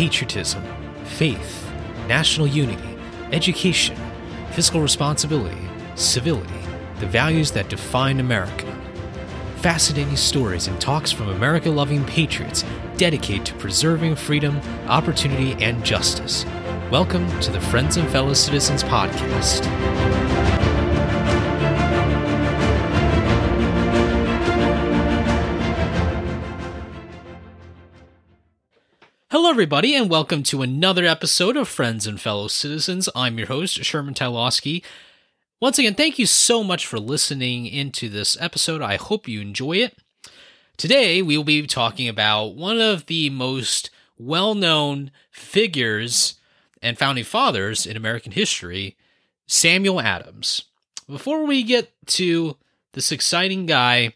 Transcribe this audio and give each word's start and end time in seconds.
patriotism, 0.00 0.64
faith, 1.04 1.70
national 2.08 2.46
unity, 2.46 2.96
education, 3.32 3.94
fiscal 4.50 4.80
responsibility, 4.80 5.68
civility, 5.94 6.58
the 7.00 7.06
values 7.06 7.50
that 7.50 7.68
define 7.68 8.18
America. 8.18 8.64
Fascinating 9.56 10.16
stories 10.16 10.68
and 10.68 10.80
talks 10.80 11.12
from 11.12 11.28
America 11.28 11.68
loving 11.68 12.02
patriots 12.06 12.64
dedicated 12.96 13.44
to 13.44 13.54
preserving 13.56 14.16
freedom, 14.16 14.58
opportunity, 14.86 15.52
and 15.62 15.84
justice. 15.84 16.46
Welcome 16.90 17.28
to 17.40 17.50
the 17.50 17.60
Friends 17.60 17.98
and 17.98 18.08
Fellow 18.08 18.32
Citizens 18.32 18.82
podcast. 18.82 20.39
Hello, 29.50 29.56
everybody, 29.56 29.96
and 29.96 30.08
welcome 30.08 30.44
to 30.44 30.62
another 30.62 31.04
episode 31.04 31.56
of 31.56 31.66
Friends 31.66 32.06
and 32.06 32.20
Fellow 32.20 32.46
Citizens. 32.46 33.08
I'm 33.16 33.36
your 33.36 33.48
host, 33.48 33.82
Sherman 33.82 34.14
Tylowski. 34.14 34.84
Once 35.60 35.76
again, 35.76 35.96
thank 35.96 36.20
you 36.20 36.26
so 36.26 36.62
much 36.62 36.86
for 36.86 37.00
listening 37.00 37.66
into 37.66 38.08
this 38.08 38.40
episode. 38.40 38.80
I 38.80 38.94
hope 38.94 39.26
you 39.26 39.40
enjoy 39.40 39.78
it. 39.78 39.98
Today, 40.76 41.20
we 41.20 41.36
will 41.36 41.42
be 41.42 41.66
talking 41.66 42.06
about 42.06 42.54
one 42.54 42.80
of 42.80 43.06
the 43.06 43.28
most 43.28 43.90
well 44.16 44.54
known 44.54 45.10
figures 45.32 46.38
and 46.80 46.96
founding 46.96 47.24
fathers 47.24 47.86
in 47.86 47.96
American 47.96 48.30
history, 48.30 48.96
Samuel 49.48 50.00
Adams. 50.00 50.62
Before 51.08 51.44
we 51.44 51.64
get 51.64 51.90
to 52.06 52.56
this 52.92 53.10
exciting 53.10 53.66
guy, 53.66 54.14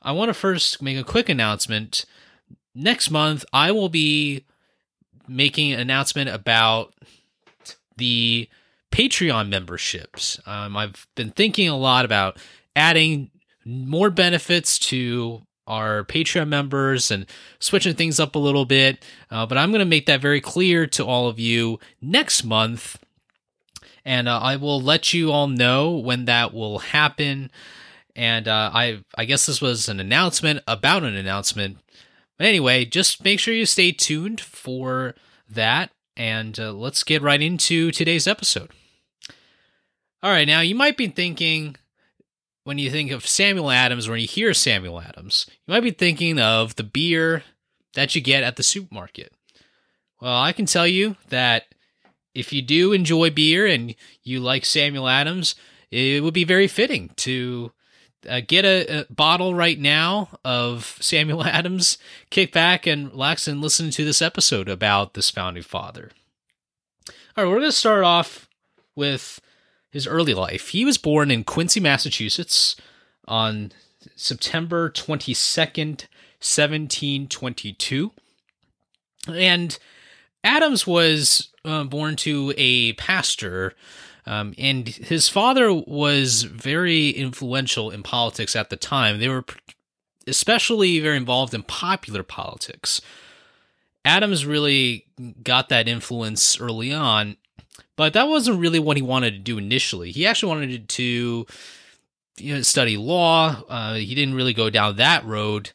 I 0.00 0.12
want 0.12 0.30
to 0.30 0.34
first 0.34 0.80
make 0.80 0.96
a 0.96 1.04
quick 1.04 1.28
announcement 1.28 2.06
next 2.74 3.10
month 3.10 3.44
I 3.52 3.70
will 3.70 3.90
be 3.90 4.46
making 5.28 5.72
an 5.72 5.80
announcement 5.80 6.30
about 6.30 6.94
the 7.96 8.48
Patreon 8.90 9.48
memberships. 9.48 10.40
Um, 10.46 10.76
I've 10.76 11.06
been 11.14 11.30
thinking 11.30 11.68
a 11.68 11.76
lot 11.76 12.04
about 12.04 12.38
adding 12.76 13.30
more 13.64 14.10
benefits 14.10 14.78
to 14.78 15.42
our 15.66 16.04
Patreon 16.04 16.48
members 16.48 17.10
and 17.10 17.26
switching 17.58 17.94
things 17.94 18.18
up 18.18 18.34
a 18.34 18.38
little 18.38 18.64
bit. 18.64 19.02
Uh, 19.30 19.46
but 19.46 19.56
I'm 19.56 19.70
going 19.70 19.80
to 19.80 19.84
make 19.84 20.06
that 20.06 20.20
very 20.20 20.40
clear 20.40 20.86
to 20.88 21.04
all 21.04 21.28
of 21.28 21.38
you 21.38 21.78
next 22.00 22.44
month. 22.44 22.98
And 24.04 24.28
uh, 24.28 24.38
I 24.40 24.56
will 24.56 24.80
let 24.80 25.14
you 25.14 25.30
all 25.30 25.46
know 25.46 25.92
when 25.92 26.24
that 26.24 26.52
will 26.52 26.80
happen. 26.80 27.50
And 28.16 28.48
uh, 28.48 28.70
I, 28.74 29.04
I 29.16 29.24
guess 29.24 29.46
this 29.46 29.60
was 29.60 29.88
an 29.88 30.00
announcement 30.00 30.60
about 30.66 31.04
an 31.04 31.14
announcement 31.14 31.78
but 32.38 32.46
anyway, 32.46 32.84
just 32.84 33.24
make 33.24 33.38
sure 33.40 33.54
you 33.54 33.66
stay 33.66 33.92
tuned 33.92 34.40
for 34.40 35.14
that, 35.48 35.90
and 36.16 36.58
uh, 36.58 36.72
let's 36.72 37.02
get 37.04 37.22
right 37.22 37.40
into 37.40 37.90
today's 37.90 38.26
episode. 38.26 38.70
All 40.22 40.30
right, 40.30 40.46
now 40.46 40.60
you 40.60 40.74
might 40.74 40.96
be 40.96 41.08
thinking, 41.08 41.76
when 42.64 42.78
you 42.78 42.90
think 42.90 43.10
of 43.10 43.26
Samuel 43.26 43.70
Adams, 43.70 44.08
when 44.08 44.20
you 44.20 44.26
hear 44.26 44.54
Samuel 44.54 45.00
Adams, 45.00 45.46
you 45.66 45.74
might 45.74 45.80
be 45.80 45.90
thinking 45.90 46.38
of 46.38 46.76
the 46.76 46.84
beer 46.84 47.42
that 47.94 48.14
you 48.14 48.20
get 48.20 48.44
at 48.44 48.56
the 48.56 48.62
supermarket. 48.62 49.32
Well, 50.20 50.36
I 50.36 50.52
can 50.52 50.66
tell 50.66 50.86
you 50.86 51.16
that 51.30 51.64
if 52.34 52.52
you 52.52 52.62
do 52.62 52.92
enjoy 52.92 53.30
beer 53.30 53.66
and 53.66 53.94
you 54.22 54.38
like 54.40 54.64
Samuel 54.64 55.08
Adams, 55.08 55.54
it 55.90 56.22
would 56.22 56.34
be 56.34 56.44
very 56.44 56.68
fitting 56.68 57.10
to 57.16 57.72
uh, 58.28 58.40
get 58.46 58.64
a, 58.64 59.00
a, 59.00 59.06
bottle 59.12 59.54
right 59.54 59.78
now 59.78 60.28
of 60.44 60.96
Samuel 61.00 61.44
Adams, 61.46 61.98
kick 62.30 62.52
back 62.52 62.86
and 62.86 63.10
relax 63.10 63.48
and 63.48 63.60
listen 63.60 63.90
to 63.90 64.04
this 64.04 64.22
episode 64.22 64.68
about 64.68 65.14
this 65.14 65.30
founding 65.30 65.62
father. 65.62 66.10
All 67.36 67.44
right, 67.44 67.50
we're 67.50 67.58
going 67.58 67.68
to 67.68 67.72
start 67.72 68.04
off 68.04 68.48
with 68.94 69.40
his 69.90 70.06
early 70.06 70.34
life. 70.34 70.68
He 70.68 70.84
was 70.84 70.98
born 70.98 71.30
in 71.30 71.44
Quincy, 71.44 71.80
Massachusetts 71.80 72.76
on 73.26 73.72
September 74.16 74.90
22nd, 74.90 76.06
1722. 76.40 78.12
And 79.28 79.78
Adams 80.42 80.86
was 80.86 81.48
uh, 81.64 81.84
born 81.84 82.16
to 82.16 82.52
a 82.56 82.94
pastor 82.94 83.74
um, 84.26 84.54
and 84.56 84.88
his 84.88 85.28
father 85.28 85.72
was 85.72 86.44
very 86.44 87.10
influential 87.10 87.90
in 87.90 88.02
politics 88.02 88.54
at 88.54 88.70
the 88.70 88.76
time. 88.76 89.18
They 89.18 89.28
were 89.28 89.44
especially 90.26 91.00
very 91.00 91.16
involved 91.16 91.54
in 91.54 91.62
popular 91.62 92.22
politics. 92.22 93.00
Adams 94.04 94.46
really 94.46 95.06
got 95.42 95.68
that 95.68 95.88
influence 95.88 96.60
early 96.60 96.92
on, 96.92 97.36
but 97.96 98.12
that 98.12 98.28
wasn't 98.28 98.60
really 98.60 98.78
what 98.78 98.96
he 98.96 99.02
wanted 99.02 99.32
to 99.32 99.38
do 99.38 99.58
initially. 99.58 100.12
He 100.12 100.26
actually 100.26 100.48
wanted 100.50 100.88
to 100.88 101.46
you 102.38 102.54
know, 102.54 102.62
study 102.62 102.96
law. 102.96 103.62
Uh, 103.68 103.94
he 103.94 104.14
didn't 104.14 104.34
really 104.34 104.54
go 104.54 104.70
down 104.70 104.96
that 104.96 105.24
road. 105.24 105.70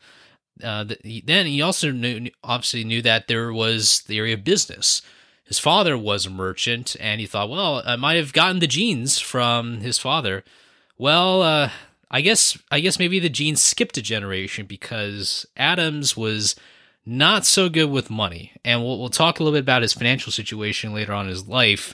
Uh, 0.63 0.85
then 1.23 1.45
he 1.45 1.61
also 1.61 1.91
knew, 1.91 2.29
obviously 2.43 2.83
knew 2.83 3.01
that 3.01 3.27
there 3.27 3.53
was 3.53 4.01
the 4.07 4.17
area 4.17 4.33
of 4.33 4.43
business 4.43 5.01
his 5.47 5.59
father 5.59 5.97
was 5.97 6.25
a 6.25 6.29
merchant, 6.29 6.97
and 6.99 7.21
he 7.21 7.27
thought, 7.27 7.49
well, 7.49 7.81
I 7.85 7.95
might 7.95 8.17
have 8.17 8.33
gotten 8.33 8.59
the 8.59 8.67
genes 8.67 9.19
from 9.19 9.79
his 9.79 9.97
father. 9.97 10.43
Well, 10.97 11.41
uh, 11.41 11.69
I 12.11 12.19
guess 12.19 12.57
I 12.69 12.81
guess 12.81 12.99
maybe 12.99 13.19
the 13.19 13.29
genes 13.29 13.61
skipped 13.61 13.97
a 13.97 14.01
generation 14.01 14.65
because 14.65 15.45
Adams 15.55 16.17
was 16.17 16.55
not 17.05 17.45
so 17.45 17.69
good 17.69 17.89
with 17.89 18.09
money, 18.09 18.51
and 18.65 18.83
we'll 18.83 18.99
we'll 18.99 19.09
talk 19.09 19.39
a 19.39 19.43
little 19.43 19.55
bit 19.55 19.63
about 19.63 19.83
his 19.83 19.93
financial 19.93 20.33
situation 20.33 20.93
later 20.93 21.13
on 21.13 21.25
in 21.25 21.31
his 21.31 21.47
life, 21.47 21.93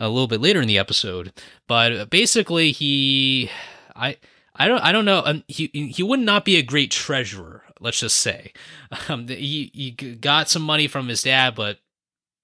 a 0.00 0.08
little 0.08 0.26
bit 0.26 0.40
later 0.40 0.62
in 0.62 0.68
the 0.68 0.78
episode. 0.78 1.32
But 1.66 2.10
basically, 2.10 2.72
he, 2.72 3.50
I. 3.94 4.16
I 4.58 4.68
don't. 4.68 4.80
I 4.80 4.90
don't 4.90 5.04
know. 5.04 5.20
Um, 5.22 5.44
he 5.48 5.66
he 5.66 6.02
would 6.02 6.20
not 6.20 6.46
be 6.46 6.56
a 6.56 6.62
great 6.62 6.90
treasurer. 6.90 7.62
Let's 7.78 8.00
just 8.00 8.18
say, 8.18 8.54
um, 9.10 9.28
he 9.28 9.70
he 9.74 9.90
got 9.90 10.48
some 10.48 10.62
money 10.62 10.88
from 10.88 11.08
his 11.08 11.24
dad, 11.24 11.54
but 11.54 11.78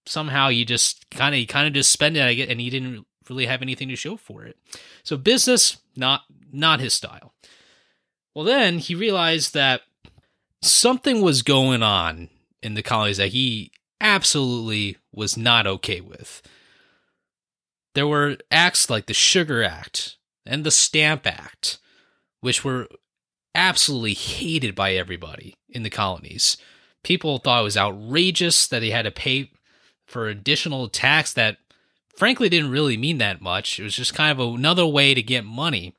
somehow 0.06 0.48
you 0.48 0.64
just 0.64 1.08
kind 1.10 1.34
of 1.34 1.46
kind 1.48 1.66
of 1.66 1.72
just 1.72 1.90
spend 1.90 2.16
it 2.16 2.22
I 2.22 2.34
get, 2.34 2.48
and 2.48 2.60
he 2.60 2.70
didn't 2.70 3.06
really 3.28 3.46
have 3.46 3.62
anything 3.62 3.88
to 3.88 3.96
show 3.96 4.16
for 4.16 4.44
it. 4.44 4.56
So 5.02 5.16
business 5.16 5.78
not 5.96 6.22
not 6.52 6.80
his 6.80 6.94
style. 6.94 7.34
Well 8.34 8.44
then 8.44 8.78
he 8.78 8.94
realized 8.94 9.54
that 9.54 9.82
something 10.62 11.20
was 11.20 11.42
going 11.42 11.82
on 11.82 12.28
in 12.62 12.74
the 12.74 12.82
colonies 12.82 13.16
that 13.16 13.28
he 13.28 13.72
absolutely 14.00 14.96
was 15.12 15.36
not 15.36 15.66
okay 15.66 16.00
with. 16.00 16.42
There 17.94 18.06
were 18.06 18.38
acts 18.50 18.88
like 18.88 19.06
the 19.06 19.14
Sugar 19.14 19.62
Act 19.62 20.16
and 20.46 20.64
the 20.64 20.70
Stamp 20.70 21.26
Act 21.26 21.78
which 22.42 22.64
were 22.64 22.88
absolutely 23.54 24.14
hated 24.14 24.74
by 24.74 24.92
everybody 24.92 25.54
in 25.70 25.82
the 25.82 25.90
colonies. 25.90 26.58
People 27.02 27.38
thought 27.38 27.60
it 27.60 27.64
was 27.64 27.76
outrageous 27.76 28.66
that 28.66 28.80
they 28.80 28.90
had 28.90 29.04
to 29.04 29.10
pay 29.10 29.50
for 30.12 30.28
additional 30.28 30.89
tax 30.89 31.33
that 31.33 31.56
frankly 32.15 32.49
didn't 32.49 32.71
really 32.71 32.97
mean 32.97 33.19
that 33.19 33.41
much. 33.41 33.81
It 33.81 33.83
was 33.83 33.97
just 33.97 34.15
kind 34.15 34.31
of 34.31 34.55
another 34.55 34.87
way 34.87 35.15
to 35.15 35.23
get 35.23 35.45
money. 35.45 35.95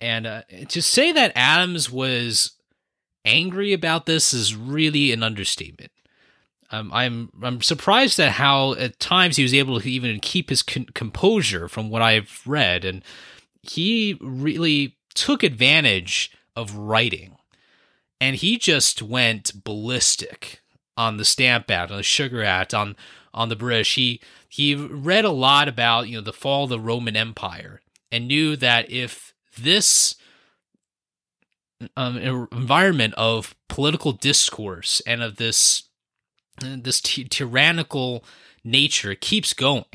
And 0.00 0.26
uh, 0.26 0.42
to 0.68 0.80
say 0.80 1.12
that 1.12 1.32
Adams 1.34 1.90
was 1.90 2.52
angry 3.24 3.72
about 3.72 4.06
this 4.06 4.32
is 4.32 4.56
really 4.56 5.12
an 5.12 5.22
understatement. 5.22 5.92
Um, 6.70 6.90
I'm 6.92 7.30
I'm 7.42 7.60
surprised 7.62 8.18
at 8.20 8.32
how 8.32 8.74
at 8.74 9.00
times 9.00 9.36
he 9.36 9.42
was 9.42 9.52
able 9.52 9.80
to 9.80 9.90
even 9.90 10.20
keep 10.20 10.50
his 10.50 10.62
con- 10.62 10.86
composure 10.94 11.68
from 11.68 11.90
what 11.90 12.00
I've 12.00 12.42
read, 12.46 12.84
and 12.84 13.02
he 13.60 14.16
really 14.20 14.96
took 15.14 15.42
advantage 15.42 16.30
of 16.54 16.76
writing, 16.76 17.36
and 18.20 18.36
he 18.36 18.56
just 18.56 19.02
went 19.02 19.64
ballistic 19.64 20.60
on 21.00 21.16
the 21.16 21.24
Stamp 21.24 21.70
Act, 21.70 21.90
on 21.90 21.96
the 21.96 22.02
Sugar 22.02 22.44
Act, 22.44 22.74
on 22.74 22.94
on 23.32 23.48
the 23.48 23.56
British. 23.56 23.94
He 23.94 24.20
he 24.48 24.74
read 24.74 25.24
a 25.24 25.30
lot 25.30 25.66
about 25.66 26.08
you 26.08 26.16
know 26.16 26.22
the 26.22 26.32
fall 26.32 26.64
of 26.64 26.70
the 26.70 26.78
Roman 26.78 27.16
Empire 27.16 27.80
and 28.12 28.28
knew 28.28 28.54
that 28.56 28.90
if 28.90 29.32
this 29.58 30.16
um, 31.96 32.18
environment 32.18 33.14
of 33.14 33.54
political 33.68 34.12
discourse 34.12 35.00
and 35.06 35.22
of 35.22 35.36
this 35.36 35.84
this 36.60 37.00
ty- 37.00 37.26
tyrannical 37.30 38.22
nature 38.62 39.14
keeps 39.14 39.54
going, 39.54 39.86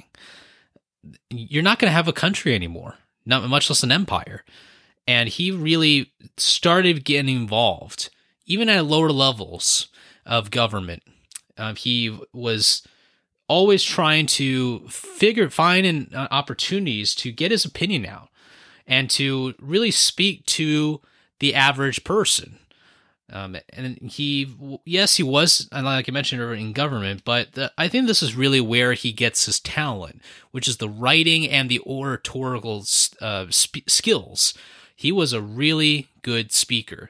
you're 1.29 1.61
not 1.61 1.77
going 1.77 1.89
to 1.89 1.95
have 1.95 2.07
a 2.07 2.13
country 2.13 2.55
anymore, 2.55 2.95
not 3.27 3.47
much 3.47 3.69
less 3.69 3.83
an 3.83 3.91
empire. 3.91 4.43
And 5.07 5.29
he 5.29 5.51
really 5.51 6.11
started 6.35 7.05
getting 7.05 7.35
involved, 7.35 8.09
even 8.47 8.69
at 8.69 8.85
lower 8.85 9.11
levels, 9.11 9.89
of 10.25 10.51
government. 10.51 11.03
Uh, 11.57 11.73
he 11.75 12.17
was 12.33 12.85
always 13.47 13.83
trying 13.83 14.25
to 14.25 14.79
figure 14.87 15.49
find 15.49 15.85
an, 15.85 16.11
uh, 16.13 16.27
opportunities 16.31 17.13
to 17.15 17.31
get 17.31 17.51
his 17.51 17.65
opinion 17.65 18.05
out 18.05 18.29
and 18.87 19.09
to 19.09 19.53
really 19.59 19.91
speak 19.91 20.45
to 20.45 21.01
the 21.39 21.53
average 21.53 22.03
person. 22.03 22.59
Um, 23.31 23.57
and 23.73 23.97
he, 23.97 24.79
yes, 24.85 25.17
he 25.17 25.23
was, 25.23 25.67
like 25.71 26.07
I 26.07 26.11
mentioned, 26.11 26.41
in 26.59 26.73
government, 26.73 27.23
but 27.25 27.53
the, 27.53 27.71
I 27.75 27.87
think 27.87 28.05
this 28.05 28.21
is 28.21 28.35
really 28.35 28.61
where 28.61 28.93
he 28.93 29.11
gets 29.11 29.47
his 29.47 29.59
talent, 29.59 30.21
which 30.51 30.67
is 30.67 30.77
the 30.77 30.89
writing 30.89 31.49
and 31.49 31.67
the 31.67 31.79
oratorical 31.81 32.85
uh, 33.21 33.47
sp- 33.49 33.89
skills. 33.89 34.53
He 34.95 35.11
was 35.11 35.33
a 35.33 35.41
really 35.41 36.07
good 36.21 36.51
speaker. 36.51 37.09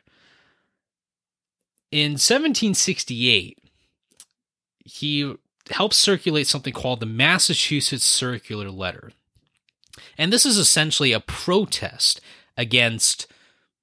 In 1.96 2.18
1768, 2.18 3.58
he 4.84 5.34
helped 5.70 5.96
circulate 5.96 6.46
something 6.46 6.74
called 6.74 7.00
the 7.00 7.06
Massachusetts 7.06 8.04
Circular 8.04 8.70
Letter. 8.70 9.14
And 10.18 10.34
this 10.34 10.46
is 10.46 10.58
essentially 10.58 11.14
a 11.14 11.22
protest 11.22 12.20
against 12.58 13.28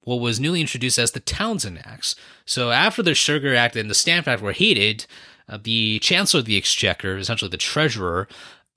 what 0.01 0.17
was 0.17 0.39
newly 0.39 0.61
introduced 0.61 0.99
as 0.99 1.13
the 1.13 1.21
Townshend 1.21 1.79
Acts. 1.83 2.15
So 2.45 2.69
after 2.69 3.01
the 3.01 3.15
Sugar 3.15 3.55
Act 3.55 3.75
and 3.75 3.89
the 3.89 3.95
Stamp 3.95 4.27
Act 4.27 4.43
were 4.43 4.51
hated, 4.51 5.07
uh, 5.49 5.57
the 5.63 5.97
Chancellor 5.97 6.41
of 6.41 6.45
the 6.45 6.55
Exchequer, 6.55 7.17
essentially 7.17 7.49
the 7.49 7.57
treasurer 7.57 8.27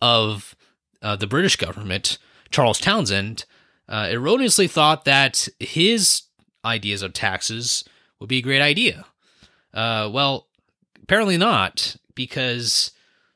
of 0.00 0.56
uh, 1.02 1.14
the 1.14 1.26
British 1.26 1.56
government, 1.56 2.16
Charles 2.48 2.80
Townshend, 2.80 3.44
uh, 3.86 4.08
erroneously 4.10 4.66
thought 4.66 5.04
that 5.04 5.46
his 5.60 6.22
ideas 6.64 7.02
of 7.02 7.12
taxes 7.12 7.84
would 8.18 8.30
be 8.30 8.38
a 8.38 8.42
great 8.42 8.62
idea. 8.62 9.04
Uh, 9.76 10.08
well, 10.10 10.46
apparently 11.02 11.36
not, 11.36 11.96
because 12.14 12.92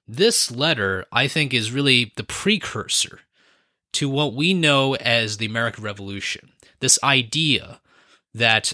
this 0.09 0.51
letter, 0.51 1.05
I 1.13 1.29
think, 1.29 1.53
is 1.53 1.71
really 1.71 2.13
the 2.17 2.25
precursor 2.25 3.21
to 3.93 4.09
what 4.09 4.35
we 4.35 4.55
know 4.55 4.95
as 4.97 5.37
the 5.37 5.45
American 5.45 5.85
Revolution. 5.85 6.53
This 6.81 6.99
idea 7.05 7.81
that 8.35 8.73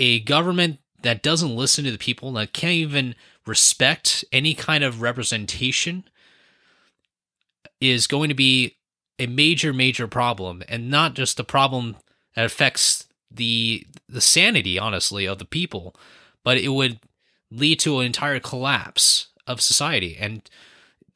a 0.00 0.18
government 0.20 0.80
that 1.02 1.22
doesn't 1.22 1.54
listen 1.54 1.84
to 1.84 1.92
the 1.92 1.98
people, 1.98 2.32
that 2.32 2.52
can't 2.52 2.72
even 2.72 3.14
respect 3.46 4.24
any 4.32 4.52
kind 4.52 4.82
of 4.82 5.00
representation, 5.00 6.02
is 7.80 8.08
going 8.08 8.28
to 8.28 8.34
be 8.34 8.76
a 9.20 9.26
major, 9.28 9.72
major 9.72 10.08
problem, 10.08 10.64
and 10.68 10.90
not 10.90 11.14
just 11.14 11.38
a 11.38 11.44
problem 11.44 11.96
that 12.34 12.44
affects 12.44 13.06
the 13.30 13.86
the 14.08 14.20
sanity, 14.20 14.78
honestly, 14.78 15.26
of 15.26 15.38
the 15.38 15.44
people, 15.44 15.94
but 16.48 16.56
it 16.56 16.68
would 16.68 16.98
lead 17.50 17.78
to 17.78 18.00
an 18.00 18.06
entire 18.06 18.40
collapse 18.40 19.28
of 19.46 19.60
society. 19.60 20.16
And 20.18 20.40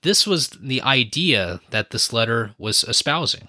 this 0.03 0.27
was 0.27 0.49
the 0.49 0.83
idea 0.83 1.63
that 1.71 1.89
this 1.89 2.13
letter 2.13 2.55
was 2.59 2.85
espousing. 2.85 3.49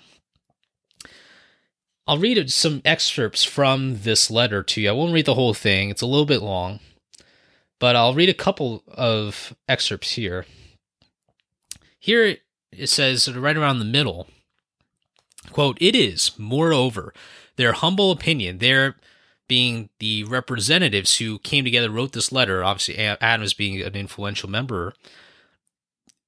I'll 2.08 2.20
read 2.20 2.50
some 2.50 2.82
excerpts 2.86 3.44
from 3.44 4.04
this 4.04 4.32
letter 4.32 4.64
to 4.64 4.80
you. 4.80 4.88
I 4.88 4.94
won't 4.94 5.14
read 5.14 5.26
the 5.26 5.34
whole 5.34 5.54
thing, 5.54 5.90
it's 5.90 6.02
a 6.02 6.06
little 6.06 6.26
bit 6.26 6.42
long, 6.42 6.80
but 7.80 7.98
I'll 7.98 8.14
read 8.14 8.30
a 8.30 8.34
couple 8.34 8.82
of 8.88 9.54
excerpts 9.68 10.14
here. 10.14 10.46
Here 12.00 12.38
it 12.72 12.88
says, 12.88 13.30
right 13.30 13.58
around 13.58 13.80
the 13.80 13.84
middle, 14.00 14.28
quote, 15.52 15.78
It 15.82 15.98
is, 15.98 16.32
moreover, 16.38 17.14
their 17.58 17.74
humble 17.74 18.10
opinion, 18.10 18.60
their 18.60 18.96
being 19.48 19.90
the 20.00 20.24
representatives 20.24 21.18
who 21.18 21.40
came 21.40 21.64
together, 21.64 21.90
wrote 21.90 22.14
this 22.14 22.32
letter, 22.32 22.64
obviously 22.64 22.98
Adams 22.98 23.54
being 23.54 23.82
an 23.82 23.96
influential 23.96 24.50
member. 24.50 24.94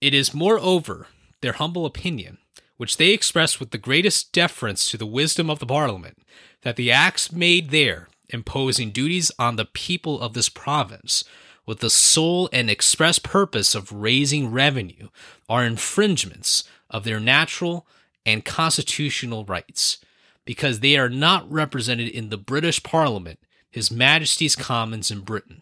It 0.02 0.14
is, 0.14 0.34
moreover, 0.34 1.08
their 1.42 1.54
humble 1.54 1.86
opinion 1.86 2.38
which 2.78 2.98
they 2.98 3.12
express 3.12 3.60
with 3.60 3.72
the 3.72 3.78
greatest 3.78 4.32
deference 4.32 4.90
to 4.90 4.98
the 4.98 5.06
wisdom 5.06 5.50
of 5.50 5.60
the 5.60 5.66
Parliament, 5.66 6.18
that 6.62 6.76
the 6.76 6.92
acts 6.92 7.32
made 7.32 7.70
there 7.70 8.10
imposing 8.30 8.92
duties 8.92 9.32
on 9.38 9.56
the 9.56 9.66
people 9.66 10.20
of 10.20 10.34
this 10.34 10.50
province 10.50 11.24
with 11.66 11.80
the 11.80 11.90
sole 11.90 12.50
and 12.52 12.70
express 12.70 13.18
purpose 13.20 13.76
of 13.76 13.92
raising 13.92 14.52
revenue 14.52 15.10
are 15.48 15.66
infringements 15.66 16.64
of 16.90 17.04
their 17.04 17.20
natural 17.20 17.88
and 18.26 18.46
constitutional 18.46 19.46
rights, 19.46 20.00
because 20.46 20.80
they 20.80 20.98
are 20.98 21.10
not 21.10 21.52
represented 21.52 22.08
in 22.08 22.30
the 22.30 22.38
British 22.38 22.82
Parliament, 22.84 23.40
His 23.70 23.92
Majesty's 23.92 24.56
Commons 24.56 25.12
in 25.12 25.22
Britain. 25.22 25.62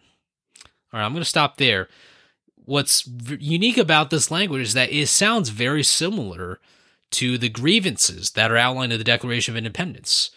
All 0.92 1.00
right, 1.00 1.06
I'm 1.06 1.12
going 1.12 1.22
to 1.22 1.28
stop 1.28 1.56
there. 1.56 1.88
What's 2.64 3.08
unique 3.38 3.78
about 3.78 4.10
this 4.10 4.30
language 4.30 4.62
is 4.62 4.74
that 4.74 4.92
it 4.92 5.08
sounds 5.08 5.48
very 5.48 5.82
similar 5.82 6.60
to 7.12 7.38
the 7.38 7.48
grievances 7.48 8.32
that 8.32 8.50
are 8.50 8.56
outlined 8.56 8.92
in 8.92 8.98
the 8.98 9.04
Declaration 9.04 9.52
of 9.52 9.58
Independence. 9.58 10.30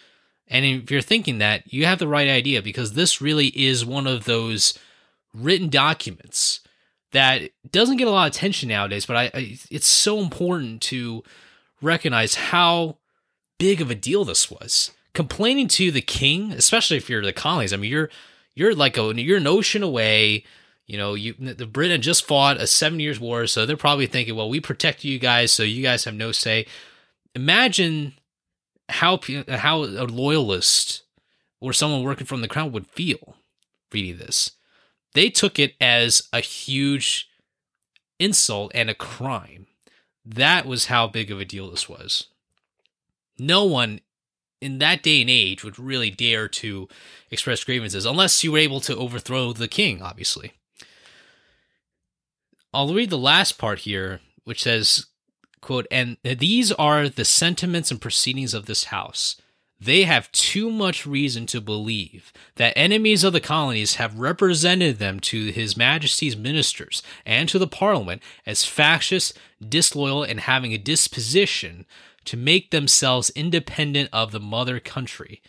And 0.47 0.65
if 0.65 0.91
you're 0.91 1.01
thinking 1.01 1.39
that, 1.39 1.71
you 1.71 1.85
have 1.85 1.99
the 1.99 2.07
right 2.07 2.27
idea 2.27 2.61
because 2.61 2.94
this 2.94 3.21
really 3.21 3.47
is 3.47 3.85
one 3.85 4.07
of 4.07 4.25
those 4.25 4.77
written 5.33 5.69
documents 5.69 6.61
that 7.11 7.49
doesn't 7.71 7.97
get 7.97 8.07
a 8.07 8.11
lot 8.11 8.27
of 8.27 8.35
attention 8.35 8.69
nowadays, 8.69 9.05
but 9.05 9.15
I, 9.15 9.23
I, 9.33 9.57
it's 9.69 9.88
so 9.88 10.19
important 10.19 10.81
to 10.83 11.23
recognize 11.81 12.35
how 12.35 12.97
big 13.57 13.81
of 13.81 13.92
a 13.92 13.95
deal 13.95 14.24
this 14.24 14.50
was. 14.51 14.92
Complaining 15.13 15.68
to 15.69 15.92
the 15.92 16.01
king, 16.01 16.51
especially 16.51 16.98
if 16.98 17.09
you're 17.09 17.25
the 17.25 17.33
colonies, 17.33 17.74
I 17.74 17.77
mean, 17.77 17.92
you're 17.92 18.09
you're 18.56 18.75
like 18.75 18.98
a 18.98 19.13
you're 19.15 19.38
an 19.38 19.48
ocean 19.48 19.83
away 19.83 20.44
you 20.88 20.98
know, 20.98 21.15
you 21.15 21.36
the 21.38 21.65
Britain 21.65 22.01
just 22.01 22.25
fought 22.25 22.62
a 22.62 22.65
seven 22.65 23.01
years 23.01 23.19
war, 23.19 23.45
so 23.45 23.65
they're 23.65 23.75
probably 23.75 24.07
thinking, 24.07 24.36
well, 24.36 24.50
we 24.50 24.62
protect 24.62 25.04
you 25.04 25.19
guys, 25.19 25.51
so 25.51 25.63
you 25.63 25.83
guys 25.83 26.06
have 26.06 26.15
no 26.15 26.31
say. 26.31 26.65
Imagine 27.36 28.13
how 28.88 29.19
how 29.50 29.83
a 29.83 30.07
loyalist 30.07 31.04
or 31.59 31.74
someone 31.74 32.04
working 32.04 32.25
from 32.25 32.39
the 32.39 32.48
crown 32.48 32.71
would 32.71 32.88
feel 32.88 33.36
reading 33.92 34.18
this. 34.18 34.51
They 35.13 35.30
took 35.30 35.59
it 35.59 35.75
as 35.81 36.30
a 36.31 36.39
huge 36.39 37.27
insult 38.18 38.71
and 38.74 38.89
a 38.89 38.95
crime. 38.95 39.68
That 40.25 40.65
was 40.65 40.86
how 40.86 41.07
big 41.07 41.31
of 41.31 41.42
a 41.42 41.45
deal 41.45 41.69
this 41.69 41.89
was. 41.89 42.27
No 43.38 43.66
one 43.66 44.01
in 44.62 44.80
that 44.80 45.04
day 45.04 45.22
and 45.22 45.30
age 45.30 45.63
would 45.63 45.78
really 45.78 46.10
dare 46.10 46.48
to 46.48 46.88
express 47.30 47.63
grievances 47.63 48.06
unless 48.06 48.44
you 48.44 48.51
were 48.51 48.57
able 48.57 48.80
to 48.81 48.95
overthrow 48.95 49.54
the 49.54 49.68
king, 49.68 50.01
obviously. 50.01 50.54
I'll 52.74 52.94
read 52.94 53.10
the 53.10 53.18
last 53.18 53.57
part 53.57 53.80
here, 53.80 54.19
which 54.44 54.63
says, 54.63 55.06
quote, 55.62 55.88
and 55.92 56.18
these 56.24 56.72
are 56.74 57.07
the 57.07 57.25
sentiments 57.25 57.92
and 57.92 58.01
proceedings 58.01 58.54
of 58.54 58.66
this 58.66 58.86
house. 58.86 59.40
They 59.80 60.04
have 60.04 60.31
too 60.31 60.72
much 60.72 61.06
reason 61.06 61.45
to 61.48 61.62
believe 61.62 62.33
that 62.56 62.74
enemies 62.75 63.24
of 63.24 63.31
the 63.31 63.40
colonies 63.40 63.95
have 63.95 64.19
represented 64.19 64.98
them 64.98 65.19
to 65.22 65.51
His 65.51 65.78
Majesty's 65.78 66.36
ministers 66.36 67.04
and 67.28 67.48
to 67.50 67.60
the 67.60 67.68
Parliament 67.68 68.24
as 68.45 68.66
factious, 68.66 69.33
disloyal, 69.68 70.23
and 70.23 70.40
having 70.40 70.73
a 70.73 70.80
disposition 70.80 71.85
to 72.28 72.38
make 72.38 72.72
themselves 72.72 73.31
independent 73.31 74.10
of 74.14 74.31
the 74.31 74.40
mother 74.40 74.80
country, 74.80 75.42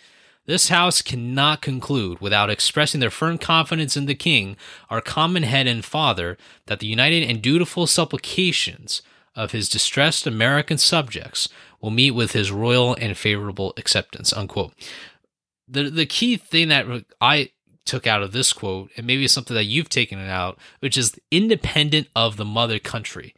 this 0.47 0.71
House 0.71 1.03
cannot 1.03 1.61
conclude 1.61 2.21
without 2.21 2.49
expressing 2.49 3.01
their 3.01 3.11
firm 3.11 3.37
confidence 3.37 3.99
in 3.99 4.07
the 4.07 4.15
King, 4.15 4.57
our 4.89 5.03
common 5.03 5.43
head 5.43 5.67
and 5.67 5.85
father, 5.85 6.39
that 6.65 6.81
the 6.81 6.87
united 6.87 7.29
and 7.29 7.43
dutiful 7.43 7.87
supplications 7.87 9.03
of 9.37 9.53
his 9.53 9.69
distressed 9.69 10.27
American 10.27 10.79
subjects 10.79 11.51
will 11.83 11.91
meet 11.91 12.13
with 12.13 12.33
his 12.33 12.51
royal 12.51 12.95
and 12.95 13.17
favorable 13.17 13.75
acceptance. 13.77 14.33
Unquote. 14.33 14.73
The, 15.69 15.91
the 15.91 16.07
key 16.07 16.39
thing 16.39 16.69
that 16.69 17.05
I 17.21 17.51
took 17.85 18.07
out 18.07 18.23
of 18.23 18.33
this 18.33 18.55
quote, 18.55 18.91
and 18.97 19.07
maybe 19.07 19.29
something 19.29 19.55
that 19.55 19.65
you've 19.65 19.91
taken 19.91 20.19
it 20.19 20.31
out, 20.31 20.59
which 20.81 20.97
is 20.97 21.19
independent 21.31 22.09
of 22.17 22.37
the 22.39 22.45
mother 22.45 22.79
country. 22.79 23.35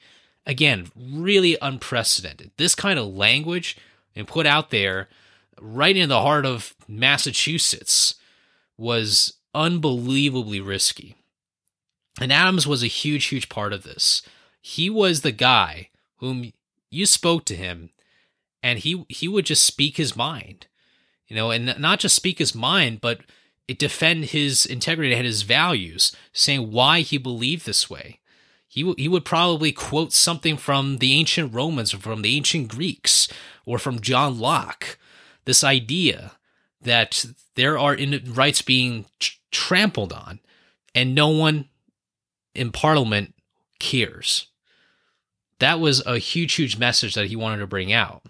Again, 0.50 0.90
really 0.96 1.56
unprecedented. 1.62 2.50
This 2.56 2.74
kind 2.74 2.98
of 2.98 3.14
language 3.14 3.76
and 4.16 4.26
put 4.26 4.46
out 4.46 4.70
there 4.70 5.08
right 5.60 5.96
in 5.96 6.08
the 6.08 6.22
heart 6.22 6.44
of 6.44 6.74
Massachusetts 6.88 8.16
was 8.76 9.34
unbelievably 9.54 10.60
risky. 10.60 11.14
And 12.20 12.32
Adams 12.32 12.66
was 12.66 12.82
a 12.82 12.88
huge, 12.88 13.26
huge 13.26 13.48
part 13.48 13.72
of 13.72 13.84
this. 13.84 14.22
He 14.60 14.90
was 14.90 15.20
the 15.20 15.30
guy 15.30 15.90
whom 16.16 16.52
you 16.90 17.06
spoke 17.06 17.44
to 17.44 17.54
him 17.54 17.90
and 18.60 18.80
he 18.80 19.04
he 19.08 19.28
would 19.28 19.46
just 19.46 19.64
speak 19.64 19.98
his 19.98 20.16
mind. 20.16 20.66
You 21.28 21.36
know, 21.36 21.52
and 21.52 21.78
not 21.78 22.00
just 22.00 22.16
speak 22.16 22.40
his 22.40 22.56
mind, 22.56 23.00
but 23.00 23.20
defend 23.78 24.24
his 24.24 24.66
integrity 24.66 25.14
and 25.14 25.24
his 25.24 25.42
values, 25.42 26.10
saying 26.32 26.72
why 26.72 27.02
he 27.02 27.18
believed 27.18 27.66
this 27.66 27.88
way. 27.88 28.19
He, 28.72 28.82
w- 28.82 28.94
he 28.96 29.08
would 29.08 29.24
probably 29.24 29.72
quote 29.72 30.12
something 30.12 30.56
from 30.56 30.98
the 30.98 31.12
ancient 31.14 31.52
Romans 31.52 31.92
or 31.92 31.98
from 31.98 32.22
the 32.22 32.36
ancient 32.36 32.68
Greeks 32.68 33.26
or 33.66 33.78
from 33.78 34.00
John 34.00 34.38
Locke 34.38 34.96
this 35.44 35.64
idea 35.64 36.32
that 36.80 37.26
there 37.56 37.76
are 37.76 37.96
rights 38.28 38.62
being 38.62 39.06
trampled 39.50 40.12
on 40.12 40.38
and 40.94 41.16
no 41.16 41.28
one 41.28 41.68
in 42.54 42.70
parliament 42.70 43.34
cares. 43.80 44.46
That 45.58 45.80
was 45.80 46.06
a 46.06 46.18
huge, 46.18 46.54
huge 46.54 46.78
message 46.78 47.14
that 47.14 47.26
he 47.26 47.34
wanted 47.34 47.58
to 47.58 47.66
bring 47.66 47.92
out. 47.92 48.22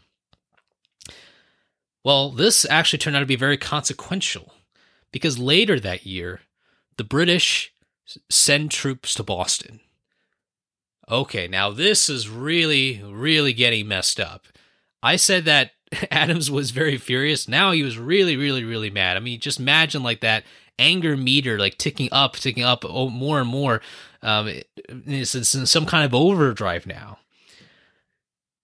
Well, 2.02 2.30
this 2.30 2.64
actually 2.64 2.98
turned 3.00 3.16
out 3.16 3.20
to 3.20 3.26
be 3.26 3.36
very 3.36 3.58
consequential 3.58 4.54
because 5.12 5.38
later 5.38 5.78
that 5.78 6.06
year, 6.06 6.40
the 6.96 7.04
British 7.04 7.74
send 8.30 8.70
troops 8.70 9.14
to 9.16 9.22
Boston. 9.22 9.80
Okay, 11.10 11.48
now 11.48 11.70
this 11.70 12.08
is 12.08 12.28
really, 12.28 13.02
really 13.04 13.52
getting 13.52 13.88
messed 13.88 14.20
up. 14.20 14.46
I 15.02 15.16
said 15.16 15.44
that 15.46 15.72
Adams 16.10 16.50
was 16.50 16.70
very 16.70 16.98
furious. 16.98 17.48
Now 17.48 17.72
he 17.72 17.82
was 17.82 17.98
really, 17.98 18.36
really, 18.36 18.62
really 18.62 18.90
mad. 18.90 19.16
I 19.16 19.20
mean, 19.20 19.40
just 19.40 19.58
imagine 19.58 20.02
like 20.02 20.20
that 20.20 20.44
anger 20.78 21.16
meter 21.16 21.58
like 21.58 21.78
ticking 21.78 22.08
up, 22.12 22.36
ticking 22.36 22.62
up 22.62 22.84
more 22.88 23.40
and 23.40 23.48
more. 23.48 23.80
Um, 24.22 24.48
it's, 24.88 25.34
it's 25.34 25.54
in 25.54 25.66
some 25.66 25.86
kind 25.86 26.04
of 26.04 26.14
overdrive 26.14 26.86
now. 26.86 27.18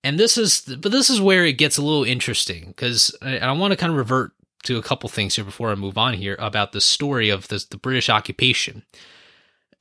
And 0.04 0.20
this 0.20 0.38
is, 0.38 0.60
but 0.60 0.92
this 0.92 1.10
is 1.10 1.20
where 1.20 1.44
it 1.44 1.58
gets 1.58 1.78
a 1.78 1.82
little 1.82 2.04
interesting 2.04 2.68
because 2.68 3.14
I, 3.20 3.38
I 3.38 3.52
want 3.52 3.72
to 3.72 3.76
kind 3.76 3.90
of 3.90 3.98
revert 3.98 4.32
to 4.64 4.78
a 4.78 4.82
couple 4.82 5.08
things 5.08 5.34
here 5.34 5.44
before 5.44 5.70
I 5.70 5.74
move 5.74 5.98
on 5.98 6.14
here 6.14 6.36
about 6.38 6.72
the 6.72 6.80
story 6.80 7.28
of 7.28 7.48
the, 7.48 7.64
the 7.68 7.76
British 7.76 8.08
occupation. 8.08 8.84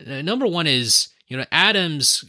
Number 0.04 0.48
one 0.48 0.66
is, 0.68 1.10
you 1.28 1.38
know, 1.38 1.46
Adams 1.52 2.26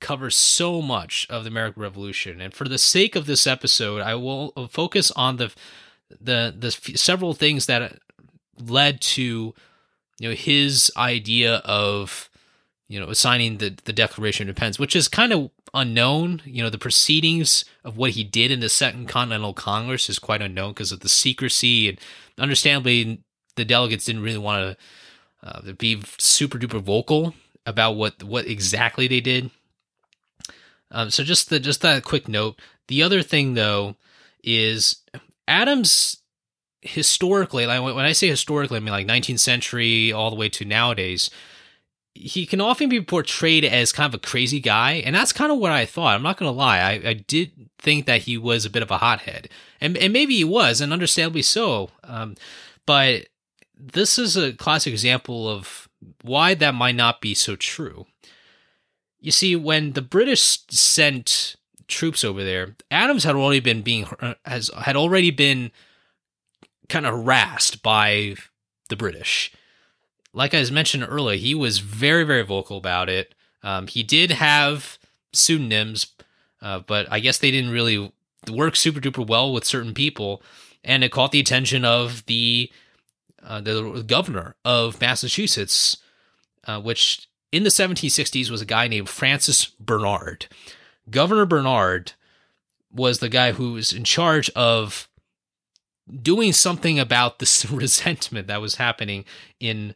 covers 0.00 0.36
so 0.36 0.80
much 0.80 1.26
of 1.30 1.44
the 1.44 1.50
American 1.50 1.82
Revolution, 1.82 2.40
and 2.40 2.54
for 2.54 2.68
the 2.68 2.78
sake 2.78 3.16
of 3.16 3.26
this 3.26 3.46
episode, 3.46 4.00
I 4.02 4.14
will 4.14 4.50
focus 4.70 5.10
on 5.12 5.36
the 5.36 5.52
the 6.20 6.54
the 6.56 6.70
several 6.70 7.34
things 7.34 7.66
that 7.66 7.98
led 8.60 9.00
to 9.00 9.54
you 10.18 10.28
know 10.28 10.34
his 10.34 10.90
idea 10.96 11.56
of 11.64 12.30
you 12.88 12.98
know 12.98 13.12
signing 13.12 13.58
the 13.58 13.76
the 13.84 13.92
Declaration 13.92 14.44
of 14.44 14.48
Independence, 14.48 14.78
which 14.78 14.96
is 14.96 15.08
kind 15.08 15.32
of 15.32 15.50
unknown. 15.74 16.42
You 16.44 16.62
know, 16.62 16.70
the 16.70 16.78
proceedings 16.78 17.64
of 17.84 17.96
what 17.96 18.12
he 18.12 18.24
did 18.24 18.50
in 18.50 18.60
the 18.60 18.68
Second 18.68 19.08
Continental 19.08 19.54
Congress 19.54 20.08
is 20.08 20.18
quite 20.18 20.42
unknown 20.42 20.72
because 20.72 20.92
of 20.92 21.00
the 21.00 21.08
secrecy, 21.08 21.88
and 21.88 22.00
understandably, 22.38 23.22
the 23.56 23.64
delegates 23.64 24.04
didn't 24.04 24.22
really 24.22 24.38
want 24.38 24.76
to 25.42 25.48
uh, 25.48 25.72
be 25.72 26.00
super 26.18 26.58
duper 26.58 26.80
vocal 26.80 27.34
about 27.66 27.92
what 27.92 28.22
what 28.22 28.46
exactly 28.46 29.06
they 29.06 29.20
did. 29.20 29.50
Um, 30.90 31.10
so 31.10 31.22
just 31.22 31.50
the 31.50 31.60
just 31.60 31.82
that 31.82 32.04
quick 32.04 32.28
note. 32.28 32.58
The 32.88 33.02
other 33.02 33.22
thing 33.22 33.54
though 33.54 33.96
is 34.42 35.02
Adams 35.46 36.18
historically, 36.80 37.66
like 37.66 37.82
when 37.82 38.04
I 38.04 38.12
say 38.12 38.28
historically, 38.28 38.76
I 38.76 38.80
mean 38.80 38.92
like 38.92 39.06
19th 39.06 39.40
century 39.40 40.12
all 40.12 40.30
the 40.30 40.36
way 40.36 40.48
to 40.50 40.64
nowadays. 40.64 41.30
He 42.14 42.46
can 42.46 42.60
often 42.60 42.88
be 42.88 43.00
portrayed 43.00 43.64
as 43.64 43.92
kind 43.92 44.12
of 44.12 44.18
a 44.18 44.26
crazy 44.26 44.58
guy, 44.58 44.94
and 44.94 45.14
that's 45.14 45.32
kind 45.32 45.52
of 45.52 45.58
what 45.58 45.70
I 45.70 45.86
thought. 45.86 46.16
I'm 46.16 46.22
not 46.22 46.36
to 46.38 46.50
lie. 46.50 46.78
I, 46.78 47.10
I, 47.10 47.12
did 47.12 47.70
think 47.78 48.06
that 48.06 48.22
he 48.22 48.36
was 48.36 48.64
a 48.64 48.70
bit 48.70 48.82
of 48.82 48.90
a 48.90 48.98
hothead, 48.98 49.48
and, 49.80 49.96
and 49.96 50.12
maybe 50.12 50.34
he 50.34 50.42
was, 50.42 50.80
and 50.80 50.92
understandably 50.92 51.42
so. 51.42 51.90
Um, 52.02 52.34
but 52.86 53.26
this 53.78 54.18
is 54.18 54.36
a 54.36 54.52
classic 54.52 54.92
example 54.92 55.48
of 55.48 55.88
why 56.22 56.54
that 56.54 56.74
might 56.74 56.96
not 56.96 57.20
be 57.20 57.34
so 57.34 57.54
true. 57.54 58.06
You 59.20 59.30
see, 59.30 59.56
when 59.56 59.92
the 59.92 60.02
British 60.02 60.60
sent 60.70 61.56
troops 61.88 62.22
over 62.22 62.44
there, 62.44 62.76
Adams 62.90 63.24
had 63.24 63.34
already 63.34 63.60
been 63.60 63.82
being 63.82 64.06
has 64.44 64.70
had 64.76 64.96
already 64.96 65.30
been 65.30 65.70
kind 66.88 67.06
of 67.06 67.14
harassed 67.14 67.82
by 67.82 68.36
the 68.88 68.96
British. 68.96 69.52
Like 70.32 70.54
I 70.54 70.60
was 70.60 70.70
mentioned 70.70 71.06
earlier, 71.08 71.36
he 71.38 71.54
was 71.54 71.78
very 71.80 72.24
very 72.24 72.42
vocal 72.42 72.76
about 72.76 73.08
it. 73.08 73.34
Um, 73.62 73.86
he 73.88 74.02
did 74.02 74.30
have 74.30 74.98
pseudonyms, 75.32 76.12
uh, 76.62 76.80
but 76.80 77.06
I 77.10 77.20
guess 77.20 77.38
they 77.38 77.50
didn't 77.50 77.72
really 77.72 78.12
work 78.50 78.76
super 78.76 79.00
duper 79.00 79.26
well 79.26 79.52
with 79.52 79.64
certain 79.64 79.94
people, 79.94 80.42
and 80.84 81.02
it 81.02 81.10
caught 81.10 81.32
the 81.32 81.40
attention 81.40 81.84
of 81.84 82.24
the 82.26 82.70
uh, 83.42 83.60
the 83.60 84.04
governor 84.06 84.54
of 84.64 85.00
Massachusetts, 85.00 85.96
uh, 86.66 86.80
which 86.80 87.27
in 87.52 87.62
the 87.62 87.70
1760s 87.70 88.50
was 88.50 88.60
a 88.60 88.66
guy 88.66 88.88
named 88.88 89.08
Francis 89.08 89.66
Bernard. 89.66 90.46
Governor 91.10 91.46
Bernard 91.46 92.12
was 92.92 93.18
the 93.18 93.28
guy 93.28 93.52
who 93.52 93.72
was 93.72 93.92
in 93.92 94.04
charge 94.04 94.50
of 94.50 95.08
doing 96.22 96.52
something 96.52 96.98
about 96.98 97.38
this 97.38 97.64
resentment 97.70 98.46
that 98.48 98.60
was 98.60 98.76
happening 98.76 99.24
in 99.60 99.94